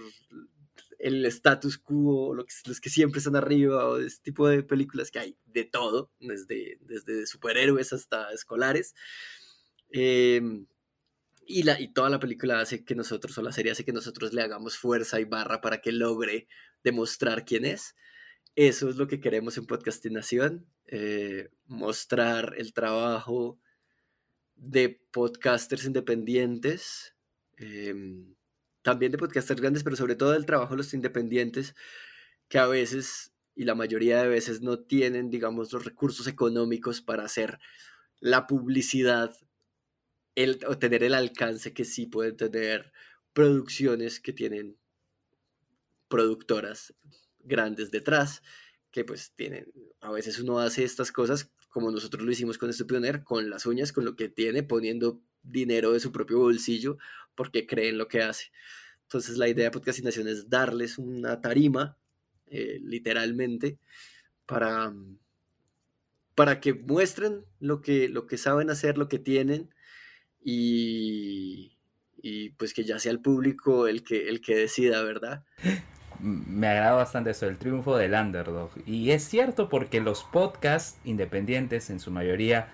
el 1.00 1.26
status 1.26 1.80
quo, 1.80 2.36
los 2.36 2.80
que 2.80 2.92
siempre 2.92 3.18
están 3.18 3.36
arriba, 3.36 3.90
o 3.90 3.98
este 3.98 4.26
tipo 4.26 4.48
de 4.48 4.62
películas 4.62 5.10
que 5.10 5.18
hay 5.18 5.38
de 5.46 5.64
todo, 5.64 6.12
desde, 6.20 6.78
desde 6.82 7.26
superhéroes 7.26 7.94
hasta 7.94 8.32
escolares. 8.32 8.94
Eh, 9.92 10.40
y, 11.48 11.64
la, 11.64 11.82
y 11.82 11.88
toda 11.88 12.12
la 12.12 12.20
película 12.20 12.60
hace 12.60 12.86
que 12.86 12.94
nosotros, 12.94 13.36
o 13.40 13.42
la 13.42 13.52
serie 13.52 13.72
hace 13.72 13.86
que 13.86 13.92
nosotros 13.92 14.32
le 14.32 14.44
hagamos 14.44 14.78
fuerza 14.78 15.20
y 15.20 15.26
barra 15.26 15.62
para 15.62 15.82
que 15.82 15.92
logre 15.92 16.48
demostrar 16.84 17.44
quién 17.44 17.66
es. 17.66 17.96
Eso 18.56 18.88
es 18.88 18.98
lo 18.98 19.08
que 19.08 19.20
queremos 19.20 19.58
en 19.58 19.66
Podcastinación, 19.66 20.68
eh, 20.86 21.50
mostrar 21.66 22.54
el 22.56 22.72
trabajo 22.72 23.60
de 24.56 25.02
podcasters 25.12 25.86
independientes, 25.86 27.16
em, 27.58 28.36
también 28.82 29.12
de 29.12 29.18
podcasters 29.18 29.62
grandes, 29.62 29.84
pero 29.84 29.96
sobre 29.96 30.16
todo 30.16 30.36
el 30.36 30.46
trabajo 30.46 30.72
de 30.72 30.78
los 30.78 30.94
independientes, 30.94 31.76
que 32.50 32.60
a 32.60 32.68
veces 32.68 33.34
y 33.56 33.66
la 33.66 33.76
mayoría 33.76 34.22
de 34.22 34.28
veces 34.28 34.62
no 34.62 34.80
tienen, 34.80 35.30
digamos, 35.30 35.72
los 35.72 35.86
recursos 35.86 36.28
económicos 36.28 37.02
para 37.02 37.24
hacer 37.24 37.60
la 38.20 38.48
publicidad 38.48 39.36
el, 40.36 40.60
o 40.68 40.78
tener 40.80 41.04
el 41.04 41.14
alcance 41.14 41.74
que 41.74 41.86
sí 41.86 42.08
pueden 42.08 42.36
tener 42.36 42.92
producciones 43.34 44.20
que 44.20 44.34
tienen 44.34 44.78
productoras 46.08 46.94
grandes 47.40 47.92
detrás, 47.92 48.42
que 48.92 49.04
pues 49.04 49.34
tienen, 49.36 49.72
a 50.02 50.12
veces 50.12 50.40
uno 50.40 50.60
hace 50.60 50.84
estas 50.84 51.12
cosas 51.12 51.52
como 51.74 51.90
nosotros 51.90 52.24
lo 52.24 52.32
hicimos 52.32 52.60
con 52.60 52.70
este 52.70 52.86
pioner, 52.86 53.24
con 53.24 53.50
las 53.50 53.66
uñas, 53.66 53.92
con 53.92 54.06
lo 54.06 54.16
que 54.16 54.30
tiene, 54.30 54.62
poniendo 54.62 55.20
dinero 55.42 55.92
de 55.92 56.00
su 56.00 56.12
propio 56.12 56.38
bolsillo, 56.38 57.00
porque 57.34 57.66
creen 57.66 57.98
lo 57.98 58.08
que 58.08 58.22
hace. 58.22 58.52
Entonces 59.02 59.38
la 59.38 59.50
idea 59.50 59.66
de 59.66 59.72
podcastinación 59.72 60.28
es 60.28 60.52
darles 60.52 61.00
una 61.00 61.42
tarima, 61.42 61.98
eh, 62.46 62.80
literalmente, 62.80 63.80
para, 64.46 64.94
para 66.36 66.60
que 66.60 66.76
muestren 66.76 67.44
lo 67.60 67.82
que, 67.82 68.08
lo 68.08 68.28
que 68.28 68.38
saben 68.38 68.70
hacer, 68.70 69.00
lo 69.00 69.10
que 69.10 69.18
tienen, 69.18 69.74
y, 70.44 71.72
pues 72.58 72.76
que 72.76 72.84
ya 72.84 73.00
sea 73.00 73.12
el 73.12 73.20
público 73.20 73.88
el 73.88 74.04
que, 74.04 74.30
el 74.30 74.42
que 74.42 74.56
decida, 74.56 75.02
¿verdad? 75.02 75.44
Me 76.24 76.68
agrada 76.68 76.94
bastante 76.94 77.32
eso, 77.32 77.48
el 77.48 77.58
triunfo 77.58 77.98
del 77.98 78.14
underdog. 78.14 78.72
Y 78.86 79.12
es 79.12 79.24
cierto 79.24 79.68
porque 79.68 80.00
los 80.00 80.24
podcasts 80.24 80.98
independientes 81.04 81.90
en 81.90 82.00
su 82.00 82.12
mayoría 82.12 82.70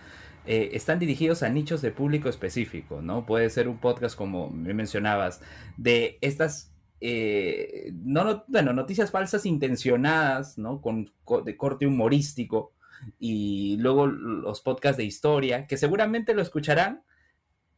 eh, 0.45 0.69
están 0.73 0.99
dirigidos 0.99 1.41
a 1.43 1.49
nichos 1.49 1.81
de 1.81 1.91
público 1.91 2.29
específico, 2.29 3.01
¿no? 3.01 3.25
Puede 3.25 3.49
ser 3.49 3.67
un 3.67 3.79
podcast 3.79 4.15
como 4.15 4.49
me 4.49 4.73
mencionabas, 4.73 5.41
de 5.77 6.19
estas 6.21 6.71
eh, 7.01 7.91
no, 7.93 8.43
bueno, 8.47 8.73
noticias 8.73 9.09
falsas 9.09 9.45
intencionadas, 9.45 10.57
¿no? 10.57 10.81
Con, 10.81 11.11
de 11.43 11.57
corte 11.57 11.87
humorístico 11.87 12.73
y 13.17 13.77
luego 13.79 14.07
los 14.07 14.61
podcasts 14.61 14.97
de 14.97 15.05
historia, 15.05 15.65
que 15.65 15.77
seguramente 15.77 16.33
lo 16.33 16.41
escucharán 16.41 17.03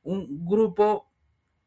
un 0.03 0.45
grupo 0.45 1.11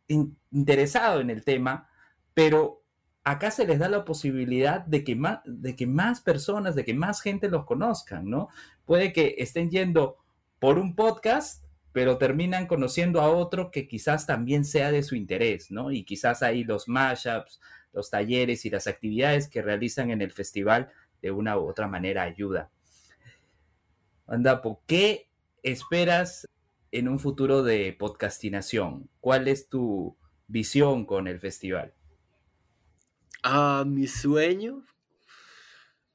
interesado 0.08 1.20
en 1.20 1.30
el 1.30 1.44
tema, 1.44 1.88
pero 2.34 2.83
acá 3.24 3.50
se 3.50 3.66
les 3.66 3.78
da 3.78 3.88
la 3.88 4.04
posibilidad 4.04 4.84
de 4.84 5.02
que, 5.02 5.16
más, 5.16 6.20
personas, 6.20 6.74
de 6.74 6.84
que 6.84 6.94
más 6.94 7.22
gente 7.22 7.48
los 7.48 7.64
conozcan, 7.64 8.28
¿no? 8.28 8.48
Puede 8.84 9.12
que 9.12 9.36
estén 9.38 9.70
yendo 9.70 10.18
por 10.58 10.78
un 10.78 10.94
podcast, 10.94 11.64
pero 11.92 12.18
terminan 12.18 12.66
conociendo 12.66 13.22
a 13.22 13.30
otro 13.30 13.70
que 13.70 13.88
quizás 13.88 14.26
también 14.26 14.64
sea 14.64 14.92
de 14.92 15.02
su 15.02 15.16
interés, 15.16 15.70
¿no? 15.70 15.90
Y 15.90 16.04
quizás 16.04 16.42
ahí 16.42 16.64
los 16.64 16.86
mashups, 16.86 17.60
los 17.94 18.10
talleres 18.10 18.66
y 18.66 18.70
las 18.70 18.86
actividades 18.86 19.48
que 19.48 19.62
realizan 19.62 20.10
en 20.10 20.20
el 20.20 20.30
festival 20.30 20.90
de 21.22 21.30
una 21.30 21.58
u 21.58 21.66
otra 21.66 21.88
manera 21.88 22.22
ayuda. 22.22 22.70
Andapo, 24.26 24.82
¿qué 24.86 25.28
esperas 25.62 26.48
en 26.92 27.08
un 27.08 27.18
futuro 27.18 27.62
de 27.62 27.94
podcastinación? 27.98 29.08
¿Cuál 29.20 29.48
es 29.48 29.68
tu 29.68 30.16
visión 30.46 31.06
con 31.06 31.26
el 31.26 31.40
festival? 31.40 31.94
Ah, 33.46 33.84
mi 33.86 34.06
sueño, 34.06 34.86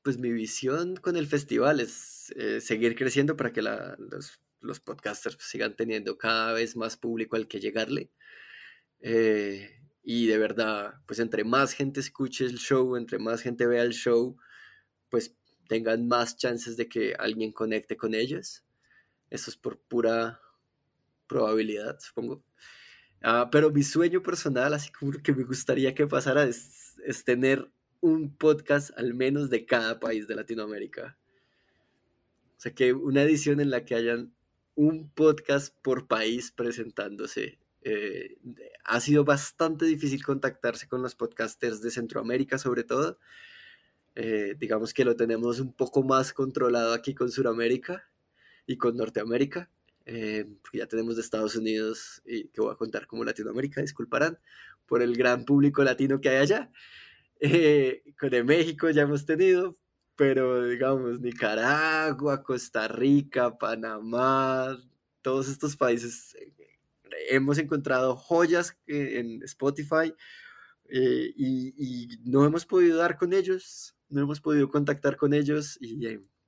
pues 0.02 0.18
mi 0.18 0.32
visión 0.32 0.96
con 0.96 1.16
el 1.16 1.28
festival 1.28 1.80
es 1.80 2.34
eh, 2.36 2.60
seguir 2.60 2.96
creciendo 2.96 3.38
para 3.38 3.54
que 3.54 3.62
los, 3.62 4.80
podcasters 4.80 5.38
sigan 5.40 5.76
teniendo 5.76 6.18
cada 6.18 6.54
vez 6.54 6.76
más 6.76 6.98
público 6.98 7.36
al 7.36 7.48
que 7.48 7.60
llegarle. 7.60 8.10
Eh, 9.02 9.80
y 10.02 10.26
de 10.26 10.40
verdad, 10.40 10.96
pues 11.06 11.20
entre 11.20 11.44
más 11.44 11.74
gente 11.74 12.00
escuche 12.00 12.46
el 12.46 12.58
show, 12.58 12.96
entre 12.96 13.20
más 13.20 13.42
gente 13.42 13.68
vea 13.68 13.84
el 13.84 13.94
show, 13.94 14.36
pues 15.10 15.36
tengan 15.68 16.08
más 16.08 16.36
chances 16.36 16.78
de 16.78 16.90
que 16.90 17.14
alguien 17.14 17.52
conecte 17.52 17.96
con 17.96 18.16
ellos. 18.16 18.64
Eso 19.30 19.52
es 19.52 19.58
por 19.58 19.80
pura 19.80 20.42
probabilidad, 21.28 22.00
supongo. 22.00 22.44
Ah, 23.22 23.50
pero 23.52 23.72
mi 23.72 23.84
sueño 23.84 24.24
personal, 24.24 24.74
así 24.74 24.92
como 24.92 25.12
que 25.12 25.34
me 25.34 25.44
gustaría 25.44 25.94
que 25.94 26.08
pasara, 26.08 26.44
es, 26.44 26.96
es 27.06 27.24
tener 27.24 27.70
un 28.02 28.36
podcast 28.36 28.92
al 28.98 29.14
menos 29.14 29.50
de 29.50 29.66
cada 29.66 30.00
país 30.00 30.28
de 30.28 30.36
Latinoamérica. 30.36 31.18
O 32.58 32.62
sea, 32.62 32.74
que 32.74 32.94
una 32.94 33.24
edición 33.24 33.60
en 33.60 33.70
la 33.70 33.86
que 33.86 33.96
hayan 33.96 34.34
un 34.80 35.10
podcast 35.10 35.76
por 35.82 36.08
país 36.08 36.54
presentándose. 36.54 37.60
Eh, 37.82 38.38
ha 38.86 39.02
sido 39.02 39.26
bastante 39.26 39.86
difícil 39.86 40.24
contactarse 40.24 40.88
con 40.88 41.02
los 41.02 41.16
podcasters 41.16 41.82
de 41.82 41.92
Centroamérica, 41.92 42.58
sobre 42.58 42.86
todo. 42.86 43.20
Eh, 44.16 44.56
digamos 44.58 44.94
que 44.94 45.04
lo 45.04 45.18
tenemos 45.18 45.60
un 45.60 45.74
poco 45.74 46.02
más 46.04 46.32
controlado 46.32 46.94
aquí 46.94 47.14
con 47.14 47.30
Sudamérica 47.30 48.10
y 48.66 48.78
con 48.78 48.96
Norteamérica. 48.96 49.70
Eh, 50.12 50.48
ya 50.74 50.88
tenemos 50.88 51.16
de 51.16 51.22
Estados 51.22 51.56
Unidos 51.56 52.24
y 52.26 52.48
que 52.48 52.62
voy 52.62 52.74
a 52.74 52.78
contar 52.78 53.06
como 53.06 53.24
Latinoamérica, 53.24 53.80
disculparán, 53.80 54.40
por 54.88 55.04
el 55.04 55.16
gran 55.16 55.46
público 55.46 55.84
latino 55.84 56.20
que 56.20 56.30
hay 56.30 56.38
allá. 56.38 56.72
Eh, 57.40 58.02
de 58.20 58.44
México 58.44 58.90
ya 58.90 59.04
hemos 59.04 59.28
tenido, 59.28 59.78
pero 60.16 60.66
digamos 60.68 61.22
Nicaragua, 61.22 62.42
Costa 62.42 62.88
Rica, 62.88 63.56
Panamá, 63.60 64.82
todos 65.22 65.48
estos 65.48 65.78
países 65.78 66.36
eh, 66.36 66.56
hemos 67.30 67.60
encontrado 67.60 68.16
joyas 68.16 68.76
en 68.88 69.44
Spotify 69.44 70.12
y, 70.90 72.18
no 72.26 72.46
hemos 72.46 72.66
podido 72.66 72.98
dar 72.98 73.16
con 73.16 73.32
ellos, 73.32 73.96
no 74.10 74.22
hemos 74.22 74.42
podido 74.42 74.70
contactar 74.70 75.18
con 75.18 75.36
ellos 75.36 75.78
y 75.80 76.04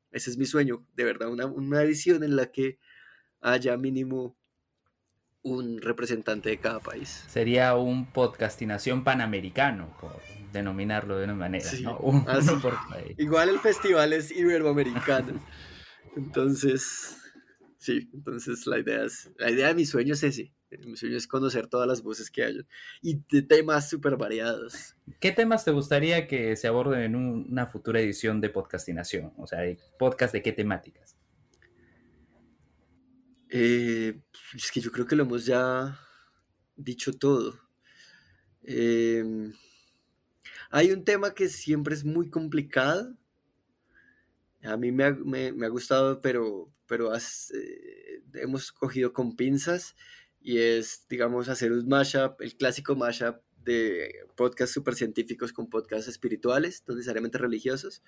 ese 0.10 0.32
es 0.32 0.38
mi 0.38 0.48
sueño, 0.48 0.84
de 0.96 1.04
verdad, 1.04 1.30
una, 1.30 1.46
una 1.46 1.84
edición 1.84 2.24
en 2.24 2.36
la 2.36 2.52
que 2.52 2.80
haya 3.42 3.76
mínimo 3.78 4.38
un 5.44 5.82
representante 5.82 6.50
de 6.50 6.60
cada 6.60 6.80
país. 6.80 7.26
Sería 7.28 7.76
un 7.76 8.06
podcastinación 8.12 9.04
panamericano, 9.04 9.96
por 10.00 10.22
denominarlo 10.54 11.18
de 11.18 11.26
una 11.26 11.36
manera. 11.36 11.70
Igual 13.18 13.50
el 13.50 13.60
festival 13.60 14.14
es 14.14 14.32
iberoamericano. 14.32 15.44
entonces, 16.16 17.18
sí, 17.78 18.10
entonces 18.14 18.68
la 18.68 18.80
idea 18.80 19.04
es, 19.04 19.32
la 19.38 19.50
idea 19.50 19.70
de 19.70 19.76
mi 19.76 19.86
sueño 19.86 20.14
es 20.14 20.24
ese. 20.24 20.54
Mi 20.86 20.96
sueño 20.96 21.18
es 21.18 21.28
conocer 21.28 21.68
todas 21.68 21.86
las 21.86 22.02
voces 22.02 22.32
que 22.32 22.46
hay 22.46 22.66
y 23.02 23.22
de 23.30 23.42
temas 23.42 23.90
súper 23.90 24.16
variados. 24.16 24.96
¿Qué 25.20 25.34
temas 25.34 25.66
te 25.66 25.72
gustaría 25.72 26.28
que 26.28 26.56
se 26.56 26.68
aborden 26.68 27.02
en 27.02 27.16
una 27.16 27.68
futura 27.68 28.00
edición 28.00 28.40
de 28.40 28.50
podcastinación? 28.50 29.34
O 29.38 29.48
sea, 29.48 29.60
podcast 30.00 30.32
de 30.32 30.42
qué 30.42 30.54
temáticas? 30.54 31.18
Eh, 33.54 34.22
es 34.56 34.72
que 34.72 34.80
yo 34.80 34.94
creo 34.94 35.06
que 35.06 35.16
lo 35.18 35.24
hemos 35.24 35.46
ya 35.46 36.00
dicho 36.78 37.12
todo. 37.12 37.60
Em, 38.64 39.54
hay 40.70 40.92
un 40.92 41.04
tema 41.04 41.34
que 41.34 41.50
siempre 41.50 41.94
es 41.94 42.06
muy 42.06 42.30
complicado. 42.30 43.18
A 44.64 44.78
mí 44.78 44.94
me 44.94 45.04
ha, 45.04 45.70
gustado, 45.70 46.22
pero, 46.22 46.72
eh, 47.54 48.24
hemos 48.36 48.72
cogido 48.72 49.12
con 49.12 49.36
pinzas 49.36 49.96
y 50.40 50.60
es, 50.60 51.06
digamos, 51.10 51.50
hacer 51.50 51.74
un 51.74 51.90
mashup, 51.90 52.40
el 52.42 52.56
clásico 52.56 52.96
mashup 52.96 53.42
de 53.66 54.14
podcasts 54.38 54.74
super 54.74 54.96
científicos 54.96 55.52
con 55.52 55.70
podcasts 55.70 56.08
espirituales, 56.08 56.84
no 56.88 56.96
necesariamente 56.96 57.38
religiosos. 57.38 58.02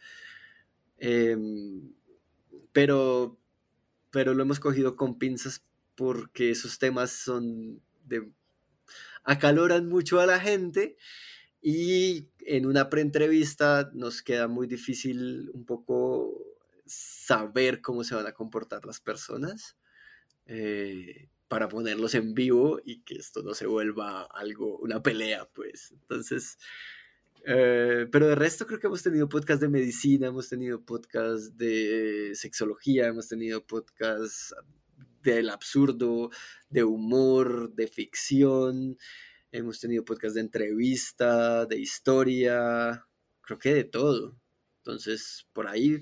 Em, 0.97 1.93
pero 2.71 3.42
pero 4.13 4.35
lo 4.35 4.43
hemos 4.43 4.59
cogido 4.59 4.95
con 4.95 5.17
pinzas 5.17 5.65
porque 5.95 6.51
esos 6.51 6.77
temas 6.77 7.11
son 7.11 7.81
acaloran 9.23 9.89
mucho 9.89 10.19
a 10.19 10.27
la 10.27 10.39
gente 10.39 10.97
y 11.61 12.29
en 12.45 12.67
una 12.67 12.89
preentrevista 12.89 13.89
nos 13.93 14.21
queda 14.21 14.47
muy 14.47 14.67
difícil 14.67 15.49
un 15.53 15.65
poco 15.65 16.45
saber 16.85 17.81
cómo 17.81 18.03
se 18.03 18.13
van 18.13 18.27
a 18.27 18.33
comportar 18.33 18.85
las 18.85 18.99
personas 18.99 19.77
eh, 20.45 21.29
para 21.47 21.67
ponerlos 21.67 22.13
en 22.13 22.35
vivo 22.35 22.81
y 22.85 23.01
que 23.01 23.15
esto 23.15 23.41
no 23.41 23.55
se 23.55 23.65
vuelva 23.65 24.23
algo, 24.25 24.77
una 24.77 25.01
pelea, 25.01 25.49
pues. 25.53 25.91
Entonces, 25.91 26.59
eh, 27.45 28.07
pero 28.11 28.27
de 28.27 28.35
resto 28.35 28.65
creo 28.65 28.79
que 28.79 28.87
hemos 28.87 29.03
tenido 29.03 29.27
podcast 29.27 29.61
de 29.61 29.69
medicina, 29.69 30.27
hemos 30.27 30.47
tenido 30.47 30.83
podcast 30.83 31.53
de 31.55 32.31
sexología, 32.35 33.07
hemos 33.07 33.27
tenido 33.27 33.65
podcast 33.65 34.53
del 35.21 35.49
absurdo, 35.49 36.29
de 36.69 36.83
humor, 36.83 37.73
de 37.73 37.87
ficción, 37.87 38.97
hemos 39.51 39.79
tenido 39.79 40.05
podcast 40.05 40.35
de 40.35 40.41
entrevista, 40.41 41.65
de 41.65 41.79
historia, 41.79 43.05
creo 43.41 43.59
que 43.59 43.73
de 43.73 43.83
todo. 43.83 44.37
Entonces, 44.77 45.47
por 45.53 45.67
ahí, 45.67 46.01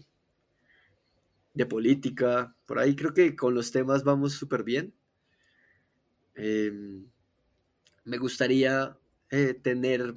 de 1.53 1.65
política, 1.65 2.55
por 2.65 2.79
ahí 2.79 2.95
creo 2.95 3.13
que 3.13 3.35
con 3.35 3.53
los 3.53 3.71
temas 3.71 4.03
vamos 4.03 4.33
súper 4.33 4.63
bien. 4.63 4.93
Em, 6.35 7.09
me 8.05 8.17
gustaría 8.17 8.97
eh, 9.29 9.53
tener 9.53 10.15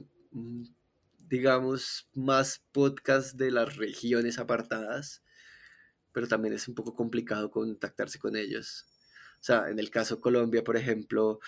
digamos, 1.34 2.08
más 2.14 2.64
podcasts 2.70 3.36
de 3.36 3.50
las 3.50 3.74
regiones 3.76 4.38
apartadas, 4.38 5.24
pero 6.12 6.28
también 6.28 6.54
es 6.54 6.68
un 6.68 6.76
poco 6.76 6.94
complicado 6.94 7.50
contactarse 7.50 8.20
con 8.20 8.36
ellos. 8.36 8.86
O 9.40 9.42
sea, 9.42 9.68
en 9.68 9.80
el 9.80 9.90
caso 9.90 10.20
Colombia, 10.20 10.62
por 10.62 10.76
ejemplo, 10.76 11.40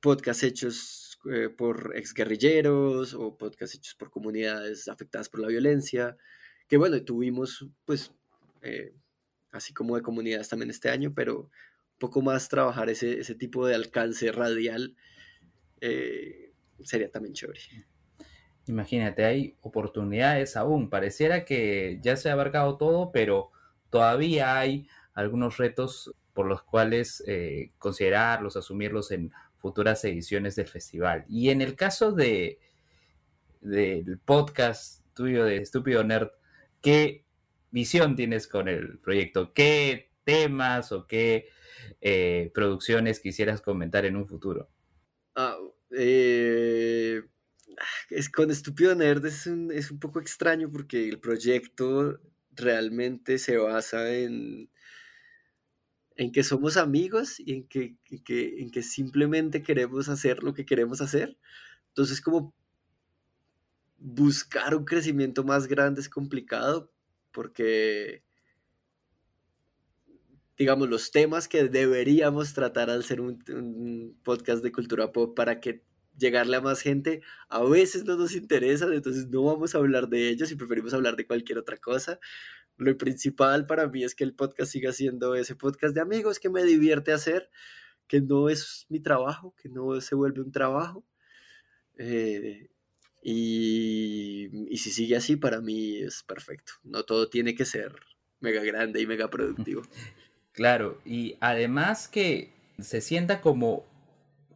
podcasts 0.00 0.42
hechos 0.42 1.18
eh, 1.32 1.48
por 1.48 1.96
exguerrilleros 1.96 3.14
o 3.14 3.38
podcasts 3.38 3.76
hechos 3.76 3.94
por 3.94 4.10
comunidades 4.10 4.86
afectadas 4.88 5.30
por 5.30 5.40
la 5.40 5.48
violencia, 5.48 6.18
que 6.68 6.76
bueno, 6.76 7.02
tuvimos 7.02 7.66
pues, 7.86 8.12
eh, 8.60 8.94
así 9.50 9.72
como 9.72 9.96
de 9.96 10.02
comunidades 10.02 10.50
también 10.50 10.68
este 10.68 10.90
año, 10.90 11.14
pero 11.14 11.44
un 11.44 11.98
poco 11.98 12.20
más 12.20 12.50
trabajar 12.50 12.90
ese, 12.90 13.18
ese 13.18 13.34
tipo 13.34 13.66
de 13.66 13.76
alcance 13.76 14.30
radial 14.30 14.94
eh, 15.80 16.52
sería 16.84 17.10
también 17.10 17.32
chévere. 17.32 17.86
Imagínate, 18.66 19.24
hay 19.24 19.56
oportunidades 19.60 20.56
aún. 20.56 20.88
Pareciera 20.88 21.44
que 21.44 21.98
ya 22.02 22.16
se 22.16 22.30
ha 22.30 22.32
abarcado 22.32 22.76
todo, 22.76 23.10
pero 23.12 23.50
todavía 23.90 24.58
hay 24.58 24.88
algunos 25.14 25.58
retos 25.58 26.14
por 26.32 26.46
los 26.46 26.62
cuales 26.62 27.22
eh, 27.26 27.70
considerarlos, 27.78 28.56
asumirlos 28.56 29.10
en 29.10 29.32
futuras 29.58 30.04
ediciones 30.04 30.56
del 30.56 30.68
festival. 30.68 31.24
Y 31.28 31.50
en 31.50 31.60
el 31.60 31.76
caso 31.76 32.12
de 32.12 32.58
del 33.60 34.18
podcast 34.18 35.04
tuyo 35.14 35.44
de 35.44 35.58
Estúpido 35.58 36.02
Nerd, 36.02 36.30
¿qué 36.80 37.24
visión 37.70 38.16
tienes 38.16 38.48
con 38.48 38.68
el 38.68 38.98
proyecto? 38.98 39.52
¿Qué 39.52 40.10
temas 40.24 40.90
o 40.90 41.06
qué 41.06 41.48
eh, 42.00 42.50
producciones 42.54 43.20
quisieras 43.20 43.60
comentar 43.60 44.04
en 44.04 44.16
un 44.16 44.26
futuro? 44.26 44.68
Ah, 45.36 45.56
eh, 45.96 47.22
es 48.10 48.28
con 48.28 48.50
Estúpido 48.50 48.94
Nerd 48.94 49.24
es 49.26 49.46
un, 49.46 49.70
es 49.72 49.90
un 49.90 49.98
poco 49.98 50.20
extraño 50.20 50.70
porque 50.70 51.08
el 51.08 51.18
proyecto 51.18 52.20
realmente 52.54 53.38
se 53.38 53.56
basa 53.56 54.12
en, 54.14 54.70
en 56.16 56.32
que 56.32 56.44
somos 56.44 56.76
amigos 56.76 57.40
y 57.40 57.52
en 57.54 57.68
que, 57.68 57.96
en 58.08 58.70
que 58.70 58.82
simplemente 58.82 59.62
queremos 59.62 60.08
hacer 60.08 60.42
lo 60.42 60.54
que 60.54 60.64
queremos 60.64 61.00
hacer. 61.00 61.36
Entonces, 61.88 62.20
como 62.20 62.54
buscar 63.98 64.74
un 64.74 64.84
crecimiento 64.84 65.44
más 65.44 65.66
grande 65.68 66.00
es 66.00 66.08
complicado 66.08 66.90
porque, 67.30 68.22
digamos, 70.58 70.88
los 70.88 71.10
temas 71.10 71.48
que 71.48 71.64
deberíamos 71.64 72.52
tratar 72.52 72.90
al 72.90 73.04
ser 73.04 73.20
un, 73.20 74.18
podcast 74.22 74.62
de 74.62 74.72
cultura 74.72 75.12
pop 75.12 75.34
para 75.34 75.60
que 75.60 75.84
llegarle 76.18 76.56
a 76.56 76.60
más 76.60 76.80
gente, 76.80 77.22
a 77.48 77.62
veces 77.62 78.04
no 78.04 78.16
nos 78.16 78.34
interesan, 78.34 78.92
entonces 78.92 79.28
no 79.28 79.44
vamos 79.44 79.74
a 79.74 79.78
hablar 79.78 80.08
de 80.08 80.28
ellos 80.28 80.50
y 80.50 80.56
preferimos 80.56 80.94
hablar 80.94 81.16
de 81.16 81.26
cualquier 81.26 81.58
otra 81.58 81.76
cosa. 81.76 82.18
Lo 82.76 82.96
principal 82.96 83.66
para 83.66 83.88
mí 83.88 84.04
es 84.04 84.14
que 84.14 84.24
el 84.24 84.34
podcast 84.34 84.72
siga 84.72 84.92
siendo 84.92 85.34
ese 85.34 85.56
podcast 85.56 85.94
de 85.94 86.00
amigos 86.00 86.38
que 86.38 86.50
me 86.50 86.62
divierte 86.64 87.12
hacer, 87.12 87.50
que 88.06 88.20
no 88.20 88.48
es 88.48 88.86
mi 88.88 89.00
trabajo, 89.00 89.54
que 89.60 89.68
no 89.68 90.00
se 90.00 90.14
vuelve 90.14 90.40
un 90.40 90.52
trabajo. 90.52 91.04
Eh, 91.98 92.68
y, 93.22 94.48
si 94.76 94.90
sigue 94.90 95.16
así, 95.16 95.36
para 95.36 95.60
mí 95.60 95.98
es 95.98 96.22
perfecto. 96.24 96.72
No 96.82 97.04
todo 97.04 97.28
tiene 97.28 97.54
que 97.54 97.64
ser 97.64 97.94
mega 98.40 98.62
grande 98.62 99.00
y 99.00 99.06
mega 99.06 99.30
productivo. 99.30 99.82
Claro, 100.54 101.00
y 101.06 101.38
además 101.40 102.08
que 102.08 102.52
se 102.78 103.00
sienta 103.00 103.40
como 103.40 103.86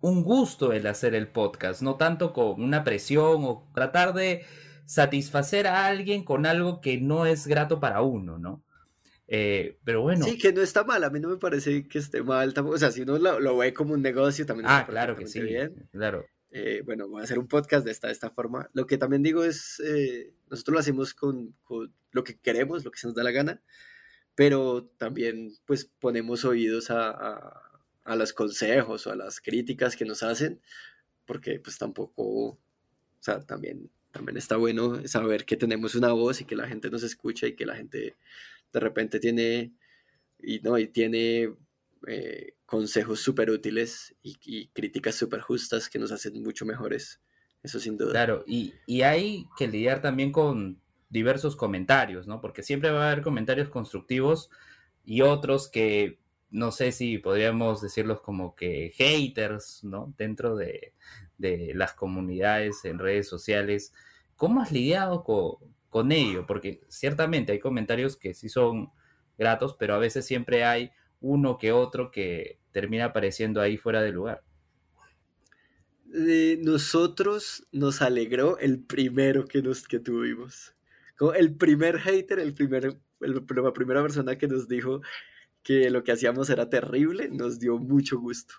un 0.07 0.23
gusto 0.23 0.73
el 0.73 0.87
hacer 0.87 1.15
el 1.15 1.27
podcast, 1.27 1.83
no 1.83 1.97
tanto 1.97 2.33
con 2.33 2.63
una 2.63 2.85
presión 2.85 3.43
o 3.45 3.69
tratar 3.75 4.15
de 4.15 4.45
satisfacer 4.85 5.67
a 5.67 5.87
alguien 5.87 6.23
con 6.23 6.47
algo 6.47 6.81
que 6.81 6.99
no 6.99 7.27
es 7.27 7.49
grato 7.49 7.81
para 7.81 8.03
uno, 8.03 8.39
¿no? 8.39 8.63
Eh, 9.27 9.79
pero 9.83 10.03
bueno. 10.03 10.25
Sí, 10.25 10.39
que 10.39 10.53
no 10.53 10.63
está 10.63 10.85
mal, 10.85 11.03
a 11.03 11.11
mí 11.11 11.19
no 11.19 11.29
me 11.29 11.39
parece 11.39 11.89
que 11.89 11.99
esté 11.99 12.23
mal, 12.23 12.55
o 12.57 12.79
sea, 12.79 12.93
si 12.93 13.03
uno 13.03 13.19
lo, 13.19 13.57
ve 13.57 13.75
como 13.75 13.95
un 13.95 14.03
negocio 14.03 14.47
también 14.47 14.69
ah, 14.71 14.87
claro 14.89 15.17
que 15.17 15.27
sí, 15.27 15.41
bien. 15.41 15.89
Claro. 15.91 16.25
Eh, 16.51 16.83
bueno, 16.85 17.09
voy 17.09 17.21
a 17.21 17.25
hacer 17.25 17.41
un 17.41 17.49
podcast 17.49 17.85
de 17.85 17.91
esta, 17.91 18.07
de 18.07 18.13
esta 18.13 18.31
forma. 18.31 18.71
Lo 18.73 18.87
que 18.87 18.99
también 18.99 19.25
digo 19.25 19.43
es, 19.43 19.81
eh, 19.85 20.33
nosotros 20.49 20.75
lo 20.75 20.79
hacemos 20.79 21.15
con, 21.15 21.57
lo 22.13 22.23
que 22.23 22.39
queremos, 22.39 22.85
lo 22.85 22.93
que 22.93 23.01
se 23.01 23.09
nos 23.09 23.17
da 23.17 23.25
la 23.25 23.33
gana, 23.33 23.61
pero 24.37 24.85
también 24.99 25.51
pues 25.65 25.85
ponemos 25.85 26.45
oídos 26.45 26.93
a, 26.93 27.66
los 28.15 28.33
consejos 28.33 29.07
o 29.07 29.13
a 29.13 29.17
las 29.17 29.41
críticas 29.41 29.97
que 29.97 30.05
nos 30.05 30.23
hacen, 30.23 30.61
porque 31.25 31.59
pues 31.59 31.77
tampoco, 31.79 32.23
o 32.23 32.59
sea, 33.19 33.41
también, 33.41 33.91
también 34.13 34.37
está 34.37 34.57
bueno 34.57 35.07
saber 35.09 35.45
que 35.45 35.57
tenemos 35.57 35.95
una 35.97 36.13
voz 36.13 36.41
y 36.41 36.45
que 36.45 36.55
la 36.55 36.69
gente 36.69 36.91
nos 36.91 37.03
escucha 37.03 37.49
y 37.49 37.57
que 37.57 37.67
la 37.67 37.75
gente 37.75 38.15
de 38.73 38.81
repente 38.81 39.19
tiene, 39.19 39.73
y, 40.39 40.61
no, 40.61 40.79
y 40.79 40.87
tiene 40.87 41.55
eh, 42.07 42.55
consejos 42.67 43.21
súper 43.21 43.51
útiles 43.51 44.15
y, 44.23 44.67
críticas 44.69 45.15
súper 45.15 45.41
justas 45.41 45.89
que 45.89 45.99
nos 45.99 46.13
hacen 46.13 46.43
mucho 46.43 46.67
mejores. 46.67 47.21
Eso 47.63 47.81
sin 47.81 47.97
duda. 47.97 48.13
Claro, 48.13 48.45
y, 48.47 48.75
hay 49.03 49.47
que 49.57 49.67
lidiar 49.67 50.03
también 50.03 50.31
con 50.31 50.81
diversos 51.09 51.57
comentarios, 51.57 52.27
¿no? 52.27 52.41
Porque 52.41 52.63
siempre 52.63 52.91
va 52.91 53.05
a 53.05 53.13
haber 53.13 53.25
comentarios 53.25 53.69
constructivos 53.69 54.51
y 55.05 55.23
otros 55.23 55.69
que 55.69 56.19
no 56.51 56.71
sé 56.71 56.93
si 56.93 57.19
podríamos 57.19 57.81
decirlos 57.81 58.21
como 58.21 58.55
que 58.55 58.93
haters, 58.97 59.83
¿no? 59.85 60.15
Dentro 60.17 60.57
de, 60.57 60.95
las 61.39 61.93
comunidades 61.93 62.85
en 62.85 62.99
redes 62.99 63.29
sociales. 63.29 63.93
¿Cómo 64.37 64.63
has 64.63 64.73
lidiado 64.73 65.23
con, 65.23 66.13
ello? 66.13 66.47
Porque 66.47 66.83
ciertamente 66.89 67.53
hay 67.53 67.59
comentarios 67.59 68.17
que 68.17 68.35
sí 68.35 68.49
son 68.49 68.91
gratos, 69.39 69.77
pero 69.79 69.95
a 69.95 69.99
veces 69.99 70.25
siempre 70.25 70.65
hay 70.65 70.93
uno 71.21 71.59
que 71.59 71.73
otro 71.73 72.11
que 72.11 72.59
termina 72.73 73.07
apareciendo 73.07 73.61
ahí 73.61 73.77
fuera 73.77 74.03
de 74.03 74.13
lugar. 74.13 74.43
nosotros 76.05 77.67
nos 77.73 78.01
alegró 78.03 78.59
el 78.59 78.83
primero 78.83 79.47
que, 79.47 79.63
nos, 79.63 79.87
que 79.87 79.99
tuvimos. 79.99 80.75
Como 81.19 81.33
el 81.35 81.57
primer 81.57 81.99
hater, 81.99 82.39
el 82.39 82.55
primer, 82.55 82.99
la 83.21 83.73
primera 83.73 84.03
persona 84.03 84.37
que 84.37 84.49
nos 84.49 84.69
dijo 84.69 85.01
que 85.67 85.91
lo 85.91 86.05
que 86.05 86.13
hacíamos 86.13 86.49
era 86.49 86.71
terrible, 86.71 87.29
nos 87.29 87.59
dio 87.59 87.77
mucho 87.77 88.21
gusto. 88.21 88.55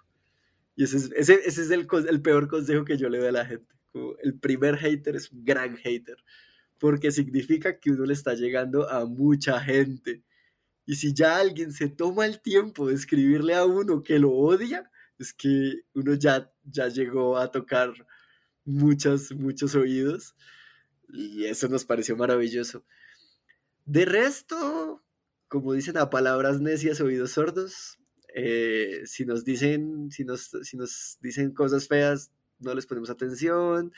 Y 0.75 0.83
ese 0.83 0.97
es, 0.97 1.09
ese, 1.15 1.35
es 1.47 1.71
el, 1.71 1.87
el, 2.09 2.21
peor 2.21 2.49
consejo 2.49 2.83
que 2.83 2.97
yo 2.97 3.07
le 3.07 3.19
doy 3.19 3.29
a 3.29 3.31
la 3.31 3.45
gente. 3.45 3.73
el 4.21 4.37
primer 4.37 4.75
hater 4.75 5.15
es 5.15 5.31
un 5.31 5.45
gran 5.45 5.77
hater, 5.77 6.17
porque 6.77 7.11
significa 7.11 7.79
que 7.79 7.91
uno 7.91 8.03
le 8.03 8.11
está 8.11 8.33
llegando 8.33 8.89
a 8.89 9.05
mucha 9.05 9.57
gente. 9.61 10.21
Y 10.85 10.95
si 10.95 11.13
ya 11.13 11.37
alguien 11.37 11.71
se 11.71 11.87
toma 11.87 12.25
el 12.25 12.41
tiempo 12.41 12.89
de 12.89 12.95
escribirle 12.95 13.55
a 13.55 13.63
uno 13.63 14.03
que 14.03 14.19
lo 14.19 14.33
odia, 14.33 14.91
es 15.17 15.33
que 15.33 15.83
uno 15.93 16.13
ya, 16.15 16.51
ya 16.65 16.89
llegó 16.89 17.37
a 17.37 17.49
tocar 17.49 17.93
muchos, 18.65 19.31
muchos 19.31 19.75
oídos. 19.75 20.35
Y 21.07 21.45
eso 21.45 21.69
nos 21.69 21.85
pareció 21.85 22.17
maravilloso. 22.17 22.83
De 23.85 24.03
resto, 24.03 25.01
como 25.47 25.73
dicen 25.73 25.97
a 25.97 26.09
palabras 26.09 26.61
necias, 26.61 27.01
oídos 27.01 27.31
sordos, 27.31 27.99
eh, 28.35 29.01
si, 29.05 29.25
nos 29.25 29.43
dicen, 29.45 30.11
si, 30.11 30.23
nos, 30.25 30.51
si 30.63 30.77
nos 30.77 31.17
dicen 31.21 31.53
cosas 31.53 31.87
feas, 31.87 32.31
no 32.59 32.73
les 32.73 32.85
ponemos 32.85 33.09
atención 33.09 33.93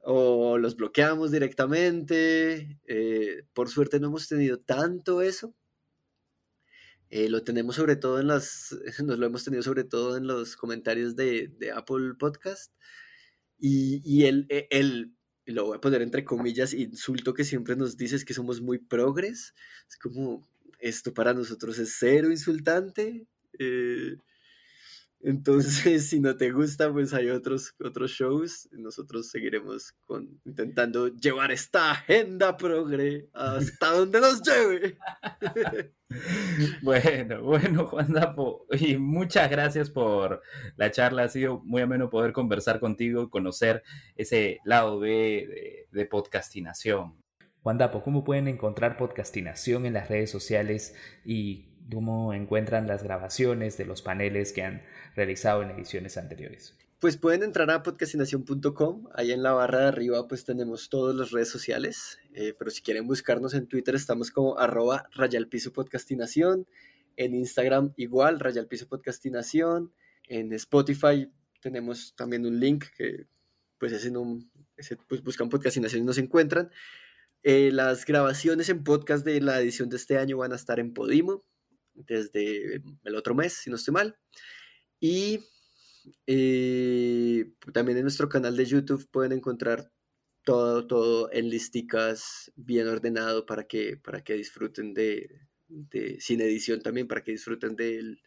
o 0.00 0.58
los 0.58 0.76
bloqueamos 0.76 1.30
directamente. 1.32 2.78
Eh, 2.86 3.44
por 3.54 3.68
suerte 3.68 4.00
no 4.00 4.08
hemos 4.08 4.28
tenido 4.28 4.58
tanto 4.58 5.22
eso, 5.22 5.54
eh, 7.10 7.28
lo 7.28 7.44
tenemos 7.44 7.76
sobre 7.76 7.96
todo 7.96 8.20
en 8.20 8.26
las, 8.26 8.76
nos 9.04 9.18
lo 9.18 9.26
hemos 9.26 9.44
tenido 9.44 9.62
sobre 9.62 9.84
todo 9.84 10.16
en 10.16 10.26
los 10.26 10.56
comentarios 10.56 11.16
de, 11.16 11.50
Apple 11.74 12.14
Podcast. 12.18 12.72
Y, 13.58 14.02
y 14.04 14.26
el, 14.26 14.46
e, 14.48 14.66
el, 14.70 15.14
lo 15.46 15.66
voy 15.66 15.76
a 15.76 15.80
poner 15.80 16.02
entre 16.02 16.24
comillas, 16.24 16.74
insulto 16.74 17.32
que 17.32 17.44
siempre 17.44 17.76
nos 17.76 17.96
dices 17.96 18.24
que 18.24 18.34
somos 18.34 18.60
muy 18.60 18.78
progres. 18.78 19.54
Es 19.88 19.96
como, 19.96 20.46
esto 20.84 21.14
para 21.14 21.32
nosotros 21.32 21.78
es 21.78 21.96
cero 21.98 22.30
insultante. 22.30 23.26
Eh, 23.58 24.16
entonces, 25.22 26.06
si 26.10 26.20
no 26.20 26.36
te 26.36 26.50
gusta, 26.50 26.92
pues 26.92 27.14
hay 27.14 27.30
otros, 27.30 27.74
otros 27.82 28.10
shows. 28.10 28.68
Nosotros 28.72 29.30
seguiremos 29.30 29.94
con, 30.04 30.38
intentando 30.44 31.08
llevar 31.08 31.52
esta 31.52 31.92
agenda 31.92 32.58
progre 32.58 33.30
hasta 33.32 33.92
donde 33.92 34.20
nos 34.20 34.42
lleve. 34.42 34.98
bueno, 36.82 37.42
bueno, 37.42 37.86
Juan 37.86 38.12
Dapo, 38.12 38.66
y 38.70 38.98
muchas 38.98 39.50
gracias 39.50 39.88
por 39.88 40.42
la 40.76 40.90
charla. 40.90 41.22
Ha 41.22 41.28
sido 41.28 41.60
muy 41.64 41.80
ameno 41.80 42.10
poder 42.10 42.34
conversar 42.34 42.78
contigo, 42.78 43.30
conocer 43.30 43.82
ese 44.16 44.58
lado 44.66 45.00
de, 45.00 45.86
de 45.90 46.04
podcastinación. 46.04 47.23
Juan 47.64 47.78
Dapo, 47.78 48.02
¿cómo 48.02 48.24
pueden 48.24 48.46
encontrar 48.46 48.98
podcastinación 48.98 49.86
en 49.86 49.94
las 49.94 50.10
redes 50.10 50.30
sociales 50.30 50.94
y 51.24 51.64
cómo 51.90 52.34
encuentran 52.34 52.86
las 52.86 53.02
grabaciones 53.02 53.78
de 53.78 53.86
los 53.86 54.02
paneles 54.02 54.52
que 54.52 54.62
han 54.62 54.82
realizado 55.16 55.62
en 55.62 55.70
ediciones 55.70 56.18
anteriores? 56.18 56.76
Pues 56.98 57.16
pueden 57.16 57.42
entrar 57.42 57.70
a 57.70 57.82
podcastinación.com, 57.82 59.08
ahí 59.14 59.32
en 59.32 59.42
la 59.42 59.52
barra 59.52 59.78
de 59.78 59.86
arriba 59.86 60.28
pues 60.28 60.44
tenemos 60.44 60.90
todas 60.90 61.16
las 61.16 61.30
redes 61.30 61.48
sociales, 61.48 62.18
eh, 62.34 62.54
pero 62.58 62.70
si 62.70 62.82
quieren 62.82 63.06
buscarnos 63.06 63.54
en 63.54 63.66
Twitter 63.66 63.94
estamos 63.94 64.30
como 64.30 64.58
arroba 64.58 65.08
rayalpiso 65.14 65.72
podcastinación, 65.72 66.66
en 67.16 67.34
Instagram 67.34 67.94
igual 67.96 68.40
rayalpiso 68.40 68.88
podcastinación, 68.88 69.90
en 70.28 70.52
Spotify 70.52 71.30
tenemos 71.62 72.14
también 72.14 72.44
un 72.44 72.60
link 72.60 72.84
que 72.94 73.24
pues 73.78 73.90
ese 73.92 74.10
un, 74.10 74.50
pues 75.08 75.22
buscan 75.22 75.48
podcastinación 75.48 76.02
y 76.02 76.04
nos 76.04 76.18
encuentran. 76.18 76.70
Eh, 77.46 77.70
las 77.70 78.06
grabaciones 78.06 78.70
en 78.70 78.82
podcast 78.82 79.22
de 79.22 79.38
la 79.42 79.60
edición 79.60 79.90
de 79.90 79.96
este 79.96 80.16
año 80.16 80.38
van 80.38 80.52
a 80.52 80.56
estar 80.56 80.80
en 80.80 80.94
Podimo 80.94 81.44
desde 81.92 82.82
el 83.04 83.14
otro 83.14 83.34
mes, 83.34 83.52
si 83.52 83.68
no 83.68 83.76
estoy 83.76 83.92
mal. 83.92 84.16
Y 84.98 85.40
eh, 86.26 87.52
también 87.74 87.98
en 87.98 88.04
nuestro 88.04 88.30
canal 88.30 88.56
de 88.56 88.64
YouTube 88.64 89.06
pueden 89.10 89.32
encontrar 89.32 89.92
todo, 90.42 90.86
todo 90.86 91.30
en 91.32 91.50
listicas 91.50 92.50
bien 92.56 92.88
ordenado 92.88 93.44
para 93.44 93.64
que, 93.64 93.98
para 93.98 94.24
que 94.24 94.34
disfruten 94.34 94.94
de, 94.94 95.28
sin 96.20 96.40
edición 96.40 96.80
también, 96.80 97.06
para 97.06 97.22
que 97.22 97.32
disfruten 97.32 97.76
del, 97.76 98.22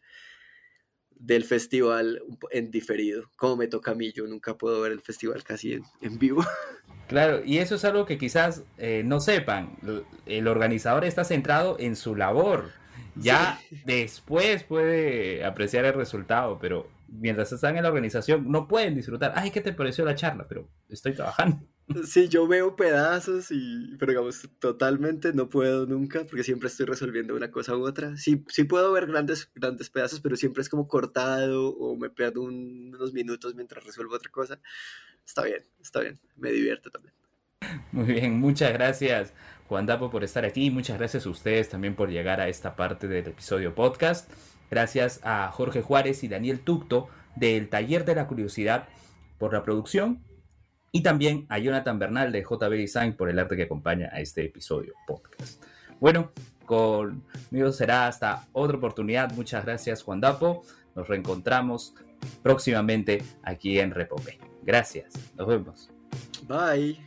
del 1.09 1.43
festival 1.43 2.21
en 2.51 2.69
diferido, 2.69 3.31
como 3.35 3.57
me 3.57 3.67
toca 3.67 3.91
a 3.91 3.95
mí, 3.95 4.11
yo 4.11 4.27
nunca 4.27 4.57
puedo 4.57 4.81
ver 4.81 4.91
el 4.91 5.01
festival 5.01 5.43
casi 5.43 5.73
en, 5.73 6.19
vivo. 6.19 6.43
Claro, 7.07 7.41
y 7.45 7.59
eso 7.59 7.75
es 7.75 7.85
algo 7.85 8.05
que 8.05 8.17
quizás 8.17 8.63
eh, 8.77 9.01
no 9.05 9.19
sepan, 9.19 9.77
el 10.25 10.47
organizador 10.47 11.05
está 11.05 11.23
centrado 11.23 11.77
en 11.79 11.95
su 11.95 12.15
labor, 12.15 12.71
ya 13.15 13.59
después 13.85 14.63
puede 14.63 15.45
apreciar 15.45 15.85
el 15.85 15.93
resultado, 15.93 16.59
pero 16.59 16.89
mientras 17.07 17.51
están 17.51 17.77
en 17.77 17.83
la 17.83 17.89
organización 17.89 18.51
no 18.51 18.67
pueden 18.67 18.95
disfrutar. 18.95 19.33
Ay, 19.35 19.51
¿qué 19.51 19.61
te 19.61 19.73
pareció 19.73 20.05
la 20.05 20.15
charla? 20.15 20.45
Pero 20.47 20.67
estoy 20.89 21.13
trabajando. 21.13 21.59
Sí, 22.03 22.27
yo 22.27 22.49
veo 22.49 22.75
pedazos 22.75 23.49
y, 23.49 23.95
pero 23.97 24.11
digamos, 24.11 24.49
totalmente 24.59 25.31
no 25.31 25.47
puedo 25.47 25.85
nunca 25.85 26.25
porque 26.25 26.43
siempre 26.43 26.67
estoy 26.67 26.85
resolviendo 26.85 27.33
una 27.33 27.49
cosa 27.49 27.77
u 27.77 27.87
otra. 27.87 28.17
Sí, 28.17 28.43
sí 28.49 28.65
puedo 28.65 28.91
ver 28.91 29.07
grandes, 29.07 29.49
grandes 29.55 29.89
pedazos, 29.89 30.19
pero 30.19 30.35
siempre 30.35 30.61
es 30.61 30.67
como 30.67 30.89
cortado 30.89 31.69
o 31.69 31.95
me 31.95 32.09
pierdo 32.09 32.41
unos 32.41 33.13
minutos 33.13 33.55
mientras 33.55 33.85
resuelvo 33.85 34.15
otra 34.15 34.29
cosa. 34.29 34.59
Está 35.27 35.43
bien, 35.43 35.61
está 35.81 35.99
bien, 35.99 36.17
me 36.37 36.51
divierte 36.51 36.89
también. 36.89 37.13
Muy 37.91 38.05
bien, 38.05 38.39
muchas 38.39 38.71
gracias 38.71 39.33
Juan 39.67 39.85
Dapo 39.85 40.09
por 40.09 40.23
estar 40.23 40.45
aquí. 40.45 40.71
Muchas 40.71 40.97
gracias 40.97 41.25
a 41.25 41.29
ustedes 41.29 41.67
también 41.67 41.95
por 41.95 42.09
llegar 42.09 42.39
a 42.39 42.47
esta 42.47 42.77
parte 42.77 43.09
del 43.09 43.27
episodio 43.27 43.75
podcast. 43.75 44.31
Gracias 44.71 45.19
a 45.23 45.51
Jorge 45.51 45.81
Juárez 45.81 46.23
y 46.23 46.29
Daniel 46.29 46.61
Tucto 46.61 47.09
del 47.35 47.67
Taller 47.69 48.05
de 48.05 48.15
la 48.15 48.27
Curiosidad 48.27 48.87
por 49.37 49.53
la 49.53 49.63
producción. 49.63 50.23
Y 50.93 51.03
también 51.03 51.45
a 51.49 51.59
Jonathan 51.59 51.99
Bernal 51.99 52.31
de 52.31 52.43
JB 52.43 52.71
Design 52.71 53.13
por 53.17 53.29
el 53.29 53.37
arte 53.37 53.57
que 53.57 53.63
acompaña 53.63 54.09
a 54.13 54.21
este 54.21 54.45
episodio 54.45 54.93
podcast. 55.05 55.61
Bueno, 55.99 56.31
conmigo 56.65 57.71
será 57.73 58.07
hasta 58.07 58.47
otra 58.53 58.77
oportunidad. 58.77 59.31
Muchas 59.33 59.65
gracias 59.65 60.03
Juan 60.03 60.21
Dapo. 60.21 60.63
Nos 60.95 61.09
reencontramos 61.09 61.93
próximamente 62.41 63.21
aquí 63.43 63.79
en 63.79 63.91
Repope. 63.91 64.46
Gracias. 64.67 65.13
Nos 65.35 65.47
vemos. 65.47 65.89
Bye. 66.45 66.99